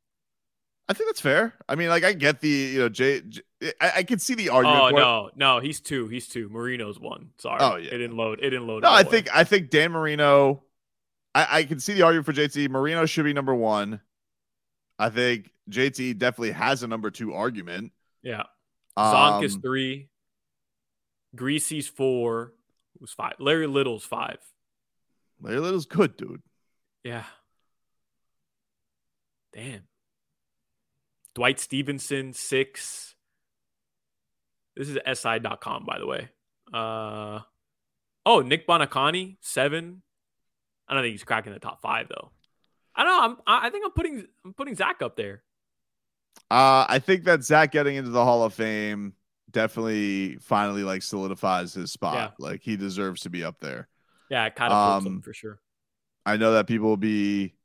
I 0.88 0.94
think 0.94 1.08
that's 1.10 1.22
fair. 1.22 1.54
I 1.68 1.76
mean, 1.76 1.90
like 1.90 2.04
I 2.04 2.14
get 2.14 2.40
the 2.40 2.50
you 2.50 2.80
know 2.80 2.90
J, 2.90 3.22
J 3.22 3.42
I, 3.80 3.92
I 3.98 4.04
can 4.04 4.18
see 4.18 4.34
the 4.34 4.50
argument. 4.50 4.96
Oh 4.96 4.98
no, 4.98 5.30
no, 5.36 5.60
he's 5.60 5.80
two. 5.80 6.08
He's 6.08 6.28
two. 6.28 6.50
Marino's 6.50 7.00
one. 7.00 7.30
Sorry. 7.38 7.60
Oh 7.62 7.76
yeah. 7.76 7.90
It 7.90 7.98
didn't 8.00 8.18
load. 8.18 8.40
It 8.40 8.50
didn't 8.50 8.66
load. 8.66 8.82
No, 8.82 8.92
I 8.92 9.04
think 9.04 9.28
I 9.34 9.44
think 9.44 9.70
Dan 9.70 9.92
Marino. 9.92 10.64
I, 11.36 11.48
I 11.60 11.64
can 11.66 11.80
see 11.80 11.94
the 11.94 12.02
argument 12.02 12.26
for 12.26 12.34
JT. 12.34 12.70
Marino 12.70 13.06
should 13.06 13.26
be 13.26 13.34
number 13.34 13.54
one. 13.54 14.02
I 14.98 15.10
think 15.10 15.52
JT 15.70 16.18
definitely 16.18 16.52
has 16.52 16.82
a 16.82 16.88
number 16.88 17.12
two 17.12 17.34
argument. 17.34 17.92
Yeah. 18.22 18.44
Zonk 18.98 19.38
um, 19.38 19.44
is 19.44 19.56
three. 19.56 20.10
Griese's 21.36 21.88
four. 21.88 22.54
Who's 23.00 23.14
five? 23.14 23.34
Larry 23.40 23.68
Little's 23.68 24.04
five. 24.04 24.40
Larry 25.42 25.60
Little's 25.60 25.86
good, 25.86 26.18
dude. 26.18 26.42
Yeah. 27.04 27.24
Damn. 29.54 29.84
Dwight 31.36 31.60
Stephenson, 31.60 32.34
six. 32.34 33.16
This 34.76 34.90
is 34.90 34.98
SI.com, 35.20 35.86
by 35.86 36.00
the 36.00 36.06
way. 36.06 36.30
Uh 36.74 37.40
oh, 38.26 38.42
Nick 38.42 38.68
Buoniconti, 38.68 39.38
seven. 39.42 40.02
I 40.88 40.94
don't 40.94 41.04
think 41.04 41.14
he's 41.14 41.24
cracking 41.24 41.54
the 41.54 41.60
top 41.60 41.82
five 41.82 42.08
though. 42.10 42.32
I 42.96 43.04
don't 43.04 43.18
know. 43.18 43.24
I'm 43.48 43.66
I 43.66 43.70
think 43.70 43.86
I'm 43.86 43.92
putting 43.92 44.26
I'm 44.44 44.54
putting 44.54 44.76
Zach 44.76 45.02
up 45.02 45.16
there. 45.16 45.44
Uh, 46.52 46.86
I 46.88 47.00
think 47.00 47.26
that 47.26 47.44
Zach 47.44 47.72
getting 47.72 47.96
into 47.96 48.10
the 48.10 48.24
Hall 48.24 48.44
of 48.44 48.54
Fame 48.54 49.14
definitely 49.52 50.38
finally 50.38 50.84
like 50.84 51.02
solidifies 51.02 51.74
his 51.74 51.92
spot. 51.92 52.16
Yeah. 52.40 52.46
Like 52.46 52.62
he 52.62 52.78
deserves 52.78 53.22
to 53.22 53.30
be 53.30 53.44
up 53.44 53.60
there. 53.60 53.88
Yeah, 54.30 54.46
it 54.46 54.56
kind 54.56 54.72
of 54.72 55.06
um, 55.06 55.22
for 55.22 55.34
sure. 55.34 55.60
I 56.26 56.38
know 56.38 56.54
that 56.54 56.68
people 56.68 56.90
will 56.90 56.98
be, 56.98 57.56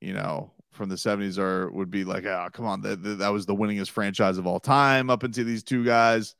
you 0.00 0.12
know, 0.12 0.50
from 0.72 0.88
the 0.88 0.96
70s 0.96 1.38
are 1.38 1.70
would 1.70 1.90
be 1.90 2.04
like, 2.04 2.24
oh, 2.24 2.48
come 2.52 2.66
on, 2.66 2.80
that, 2.82 3.18
that 3.18 3.28
was 3.28 3.46
the 3.46 3.54
winningest 3.54 3.90
franchise 3.90 4.38
of 4.38 4.46
all 4.46 4.58
time 4.58 5.10
up 5.10 5.22
into 5.22 5.44
these 5.44 5.62
two 5.62 5.84
guys. 5.84 6.34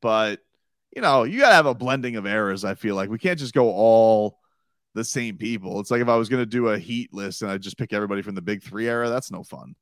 But, 0.00 0.40
you 0.94 1.02
know, 1.02 1.24
you 1.24 1.40
got 1.40 1.50
to 1.50 1.54
have 1.54 1.66
a 1.66 1.74
blending 1.74 2.16
of 2.16 2.26
eras. 2.26 2.64
I 2.64 2.74
feel 2.74 2.94
like 2.94 3.10
we 3.10 3.18
can't 3.18 3.38
just 3.38 3.54
go 3.54 3.70
all 3.70 4.38
the 4.94 5.04
same 5.04 5.36
people. 5.36 5.80
It's 5.80 5.90
like 5.90 6.00
if 6.00 6.08
I 6.08 6.16
was 6.16 6.28
going 6.28 6.42
to 6.42 6.46
do 6.46 6.68
a 6.68 6.78
heat 6.78 7.12
list 7.12 7.42
and 7.42 7.50
I 7.50 7.58
just 7.58 7.78
pick 7.78 7.92
everybody 7.92 8.22
from 8.22 8.34
the 8.34 8.42
big 8.42 8.62
three 8.62 8.88
era, 8.88 9.08
that's 9.08 9.30
no 9.30 9.42
fun. 9.42 9.74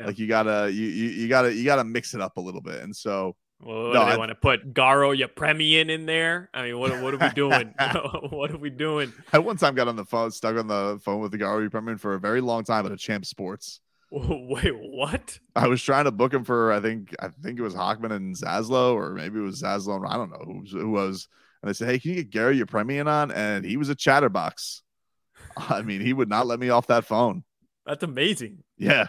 Yeah. 0.00 0.06
Like 0.06 0.18
you 0.18 0.26
gotta 0.26 0.70
you, 0.72 0.86
you 0.86 1.08
you 1.10 1.28
gotta 1.28 1.52
you 1.52 1.64
gotta 1.64 1.84
mix 1.84 2.14
it 2.14 2.20
up 2.20 2.36
a 2.36 2.40
little 2.40 2.60
bit. 2.60 2.82
And 2.82 2.94
so 2.94 3.36
well, 3.60 3.92
no, 3.92 4.02
I 4.02 4.16
want 4.16 4.28
to 4.28 4.36
put 4.36 4.72
Garo 4.72 5.16
Yepremian 5.18 5.90
in 5.90 6.06
there. 6.06 6.48
I 6.54 6.62
mean, 6.62 6.78
what 6.78 7.02
what 7.02 7.14
are 7.14 7.18
we 7.18 7.30
doing? 7.34 7.74
what 8.30 8.52
are 8.52 8.58
we 8.58 8.70
doing? 8.70 9.12
I 9.32 9.38
one 9.38 9.56
time 9.56 9.74
got 9.74 9.88
on 9.88 9.96
the 9.96 10.04
phone, 10.04 10.30
stuck 10.30 10.56
on 10.56 10.68
the 10.68 11.00
phone 11.02 11.20
with 11.20 11.32
the 11.32 11.38
Garo 11.38 11.68
Yepremian 11.68 11.98
for 11.98 12.14
a 12.14 12.20
very 12.20 12.40
long 12.40 12.64
time 12.64 12.86
at 12.86 12.92
a 12.92 12.96
Champ 12.96 13.26
Sports. 13.26 13.80
Wait, 14.10 14.72
what? 14.74 15.38
I 15.54 15.66
was 15.66 15.82
trying 15.82 16.04
to 16.04 16.12
book 16.12 16.32
him 16.32 16.44
for 16.44 16.72
I 16.72 16.80
think 16.80 17.14
I 17.20 17.28
think 17.28 17.58
it 17.58 17.62
was 17.62 17.74
Hochman 17.74 18.12
and 18.12 18.34
Zaslow, 18.34 18.94
or 18.94 19.12
maybe 19.12 19.38
it 19.38 19.42
was 19.42 19.62
Zaslow. 19.62 19.96
And, 19.96 20.06
I 20.06 20.16
don't 20.16 20.30
know 20.30 20.44
who, 20.44 20.78
who 20.78 20.90
was. 20.90 21.28
And 21.62 21.68
I 21.68 21.72
said, 21.72 21.88
"Hey, 21.88 21.98
can 21.98 22.10
you 22.12 22.16
get 22.18 22.30
Gary 22.30 22.60
Yepremian 22.60 23.06
on?" 23.06 23.32
And 23.32 23.64
he 23.64 23.76
was 23.76 23.88
a 23.88 23.94
chatterbox. 23.94 24.82
I 25.56 25.82
mean, 25.82 26.00
he 26.00 26.12
would 26.12 26.28
not 26.28 26.46
let 26.46 26.60
me 26.60 26.70
off 26.70 26.86
that 26.86 27.04
phone. 27.04 27.42
That's 27.84 28.04
amazing. 28.04 28.62
Yeah, 28.76 29.08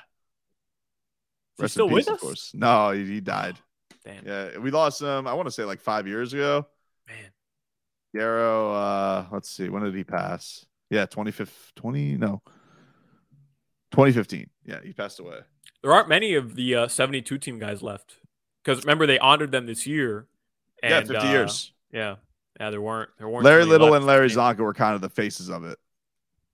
Rest 1.63 1.73
still 1.73 1.87
peace, 1.87 1.95
with 1.95 2.07
us? 2.09 2.13
Of 2.15 2.21
course. 2.21 2.51
No, 2.53 2.91
he, 2.91 3.05
he 3.05 3.21
died. 3.21 3.57
Damn. 4.05 4.25
Yeah, 4.25 4.57
we 4.57 4.71
lost 4.71 5.01
him. 5.01 5.27
I 5.27 5.33
want 5.33 5.47
to 5.47 5.51
say 5.51 5.63
like 5.63 5.81
five 5.81 6.07
years 6.07 6.33
ago. 6.33 6.65
Man, 7.07 7.31
Yarrow. 8.13 8.73
Uh, 8.73 9.25
let's 9.31 9.49
see. 9.49 9.69
When 9.69 9.83
did 9.83 9.95
he 9.95 10.03
pass? 10.03 10.65
Yeah, 10.89 11.05
25th, 11.05 11.73
20 11.75 12.17
no. 12.17 12.41
2015. 13.91 14.49
Yeah, 14.65 14.79
he 14.83 14.93
passed 14.93 15.19
away. 15.19 15.39
There 15.81 15.93
aren't 15.93 16.09
many 16.09 16.35
of 16.35 16.55
the 16.55 16.75
uh, 16.75 16.87
72 16.87 17.37
team 17.37 17.59
guys 17.59 17.81
left 17.81 18.17
because 18.63 18.83
remember 18.83 19.05
they 19.05 19.19
honored 19.19 19.51
them 19.51 19.65
this 19.65 19.87
year. 19.87 20.27
And, 20.81 20.91
yeah, 20.91 20.99
50 20.99 21.15
uh, 21.15 21.31
years. 21.31 21.73
Yeah, 21.91 22.15
yeah. 22.59 22.69
There 22.69 22.81
weren't. 22.81 23.09
There 23.17 23.27
weren't. 23.27 23.43
Larry 23.43 23.65
Little 23.65 23.93
and 23.93 24.05
Larry. 24.05 24.29
Zonka 24.29 24.59
were 24.59 24.73
kind 24.73 24.95
of 24.95 25.01
the 25.01 25.09
faces 25.09 25.49
of 25.49 25.65
it. 25.65 25.77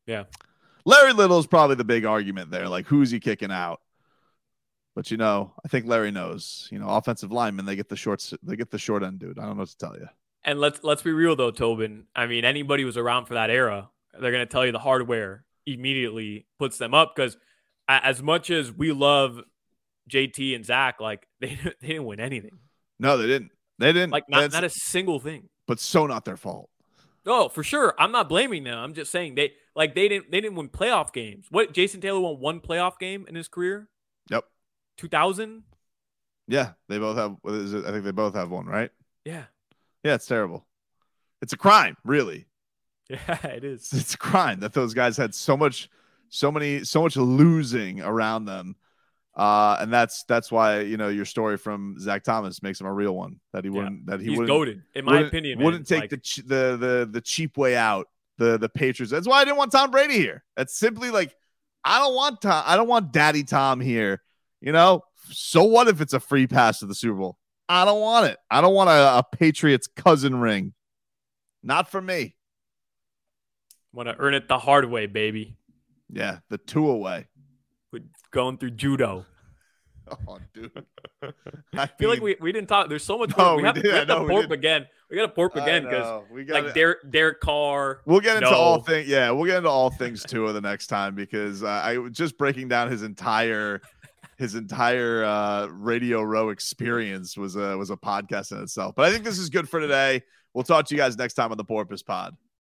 Yeah. 0.07 0.23
Larry 0.85 1.13
Little 1.13 1.39
is 1.39 1.47
probably 1.47 1.75
the 1.75 1.83
big 1.83 2.05
argument 2.05 2.51
there. 2.51 2.69
Like, 2.69 2.85
who's 2.85 3.09
he 3.09 3.19
kicking 3.19 3.51
out? 3.51 3.81
But 4.95 5.12
you 5.12 5.17
know, 5.17 5.53
I 5.63 5.67
think 5.67 5.86
Larry 5.88 6.10
knows. 6.12 6.67
You 6.71 6.79
know, 6.79 6.88
offensive 6.88 7.31
linemen 7.31 7.65
they 7.65 7.75
get 7.75 7.89
the 7.89 7.95
shorts, 7.97 8.34
they 8.41 8.55
get 8.55 8.71
the 8.71 8.77
short 8.79 9.03
end, 9.03 9.19
dude. 9.19 9.38
I 9.38 9.43
don't 9.45 9.55
know 9.55 9.60
what 9.62 9.69
to 9.69 9.77
tell 9.77 9.95
you. 9.97 10.08
And 10.43 10.60
let's 10.60 10.84
let's 10.84 11.01
be 11.01 11.12
real 11.12 11.36
though, 11.36 11.51
Tobin. 11.51 12.05
I 12.15 12.27
mean, 12.27 12.45
anybody 12.45 12.84
who's 12.84 12.97
around 12.97 13.25
for 13.25 13.34
that 13.34 13.49
era, 13.49 13.89
they're 14.19 14.31
gonna 14.31 14.45
tell 14.45 14.65
you 14.65 14.71
the 14.71 14.79
hardware 14.79 15.43
immediately 15.65 16.45
puts 16.60 16.77
them 16.77 16.93
up 16.93 17.15
because 17.15 17.38
as 17.88 18.21
much 18.23 18.49
as 18.49 18.71
we 18.71 18.91
love 18.91 19.41
JT 20.10 20.55
and 20.55 20.65
Zach, 20.65 20.99
like 21.01 21.27
they 21.39 21.58
they 21.81 21.88
didn't 21.88 22.05
win 22.05 22.19
anything, 22.19 22.58
No, 22.99 23.17
they 23.17 23.27
didn't. 23.27 23.51
They 23.79 23.91
didn't. 23.91 24.12
like 24.12 24.29
not 24.29 24.38
That's- 24.41 24.53
not 24.53 24.63
a 24.63 24.69
single 24.69 25.19
thing. 25.19 25.49
but 25.67 25.79
so 25.79 26.08
not 26.08 26.23
their 26.25 26.38
fault. 26.38 26.69
Oh, 27.27 27.49
for 27.49 27.63
sure. 27.63 27.95
I'm 27.97 28.12
not 28.12 28.29
blaming 28.29 28.63
them. 28.63 28.77
I'm 28.77 28.93
just 28.93 29.12
saying 29.12 29.34
they 29.36 29.53
like 29.75 29.95
they 29.95 30.08
didn't 30.08 30.31
they 30.31 30.39
didn't 30.39 30.55
win 30.55 30.69
playoff 30.69 31.12
games. 31.12 31.47
What 31.49 31.73
Jason 31.73 31.99
Taylor 31.99 32.19
won 32.21 32.39
one 32.39 32.60
playoff 32.62 32.99
game 32.99 33.25
in 33.27 33.34
his 33.36 33.47
career? 33.47 33.89
Yep. 34.97 35.12
2000? 35.12 35.63
Yeah, 36.47 36.71
they 36.89 36.99
both 36.99 37.17
have. 37.17 37.36
What 37.41 37.55
is 37.55 37.73
it? 37.73 37.86
I 37.86 37.91
think 37.91 38.03
they 38.03 38.12
both 38.12 38.36
have 38.36 38.51
one, 38.51 38.65
right? 38.67 38.91
Yeah. 39.23 39.45
Yeah, 40.03 40.13
it's 40.15 40.27
terrible. 40.27 40.65
It's 41.41 41.53
a 41.53 41.58
crime, 41.58 41.97
really. 42.03 42.45
Yeah, 43.10 43.17
it 43.47 43.63
is. 43.63 43.91
It's 43.93 44.13
a 44.13 44.17
crime 44.17 44.60
that 44.60 44.73
those 44.73 44.93
guys 44.93 45.17
had 45.17 45.34
so 45.34 45.58
much, 45.58 45.89
so 46.29 46.51
many, 46.51 46.84
so 46.84 47.01
much 47.01 47.17
losing 47.17 48.01
around 48.01 48.45
them, 48.45 48.75
uh, 49.36 49.77
and 49.79 49.91
that's 49.91 50.23
that's 50.25 50.51
why 50.51 50.81
you 50.81 50.97
know 50.97 51.08
your 51.10 51.25
story 51.25 51.58
from 51.58 51.97
Zach 51.99 52.23
Thomas 52.23 52.62
makes 52.62 52.79
him 52.79 52.86
a 52.88 52.93
real 52.93 53.15
one. 53.15 53.39
That 53.53 53.63
he 53.63 53.69
wouldn't. 53.71 54.05
That 54.05 54.19
he 54.19 54.27
He's 54.29 54.38
wouldn't. 54.38 54.47
goaded, 54.55 54.84
in 54.93 55.05
my 55.05 55.13
wouldn't- 55.13 55.27
opinion. 55.29 55.58
man. 55.58 55.65
wouldn't 55.65 55.88
take 55.88 56.01
Like, 56.01 56.10
the, 56.12 56.17
ch- 56.17 56.43
the 56.45 56.77
the 56.77 57.10
the 57.12 57.21
cheap 57.21 57.58
way 57.58 57.75
out. 57.75 58.08
The 58.38 58.58
the 58.60 58.69
Patriots. 58.69 59.12
That's 59.12 59.27
why 59.27 59.39
I 59.41 59.45
didn't 59.45 59.58
want 59.58 59.71
Tom 59.71 59.89
Brady 59.91 60.15
here. 60.15 60.43
That's 60.55 60.77
simply 60.77 61.10
like 61.10 61.36
I 61.84 61.97
don't 61.99 62.13
want 62.15 62.41
Tom. 62.41 62.63
I 62.67 62.75
don't 62.75 62.88
want 62.88 63.12
Daddy 63.12 63.43
Tom 63.43 63.79
here. 63.79 64.21
You 64.65 64.73
know. 64.73 65.04
So 65.32 65.63
what 65.63 65.88
if 65.88 66.01
it's 66.01 66.13
a 66.13 66.19
free 66.19 66.47
pass 66.47 66.80
to 66.80 66.88
the 66.88 66.95
Super 66.95 67.15
Bowl? 67.15 67.38
I 67.69 67.86
don't 67.86 68.01
want 68.01 68.28
it. 68.28 68.38
I 68.51 68.62
don't 68.62 68.73
want 68.73 68.89
a, 68.89 69.19
a 69.19 69.23
Patriots 69.32 69.88
cousin 69.88 70.36
ring. 70.36 70.73
Not 71.63 71.89
for 71.89 72.01
me. 72.01 72.36
want 73.93 74.10
to 74.10 74.15
earn 74.19 74.34
it 74.34 74.47
the 74.47 74.60
hard 74.60 74.86
way, 74.86 75.06
baby. 75.06 75.56
Yeah, 76.12 76.39
the 76.49 76.58
two 76.58 76.89
away. 76.89 77.28
With 77.91 78.04
going 78.32 78.58
through 78.58 78.71
judo. 78.71 79.25
Oh, 80.28 80.38
dude. 80.54 80.71
I 81.23 81.32
I 81.73 81.88
feel 81.88 82.10
like 82.10 82.21
we, 82.21 82.36
we 82.39 82.51
didn't 82.51 82.67
talk. 82.67 82.89
There's 82.89 83.04
so 83.04 83.17
much. 83.17 83.32
No. 83.38 83.56
We, 83.56 83.62
we 83.62 83.65
have, 83.67 83.75
to, 83.75 83.82
did. 83.82 83.91
we 83.91 83.97
have 83.97 84.08
to 84.08 84.23
we 84.23 84.30
porp 84.30 84.51
again. 84.51 84.86
We 85.10 85.17
got 85.17 85.34
to 85.36 85.41
porp 85.41 85.56
again 85.56 85.84
because 85.84 86.04
know. 86.04 86.23
we 86.32 86.43
got 86.43 86.63
like 86.63 86.73
Derek 86.73 87.10
Derek 87.12 87.39
Carr. 87.39 88.01
We'll 88.06 88.19
get 88.19 88.38
into 88.38 88.49
No. 88.49 88.56
all 88.56 88.82
things. 88.82 89.08
Yeah, 89.08 89.32
we'll 89.32 89.45
get 89.45 89.58
into 89.58 89.69
all 89.69 89.89
things 89.89 90.23
too 90.23 90.51
the 90.51 90.62
next 90.62 90.88
time 90.88 91.15
because 91.15 91.63
uh, 91.63 91.67
I 91.67 91.97
was 91.97 92.12
just 92.12 92.38
breaking 92.38 92.67
down 92.67 92.89
his 92.91 93.04
entire 93.04 93.82
his 94.38 94.56
entire 94.56 95.24
uh, 95.24 95.67
radio 95.67 96.21
row 96.21 96.50
experience 96.50 97.38
was 97.38 97.56
a 97.56 97.78
was 97.78 97.89
a 97.89 97.95
podcast 97.95 98.52
in 98.52 98.62
itself. 98.62 98.95
But 98.95 99.06
I 99.06 99.12
think 99.12 99.24
this 99.24 99.38
is 99.38 99.50
good 99.50 99.69
for 99.69 99.80
today. 99.80 100.21
We'll 100.54 100.63
talk 100.63 100.86
to 100.86 100.95
you 100.95 101.00
guys 101.00 101.17
next 101.17 101.34
time 101.34 101.52
on 101.52 101.58
the 101.58 101.63
Porpoise 101.63 102.04
Pod. 102.04 102.36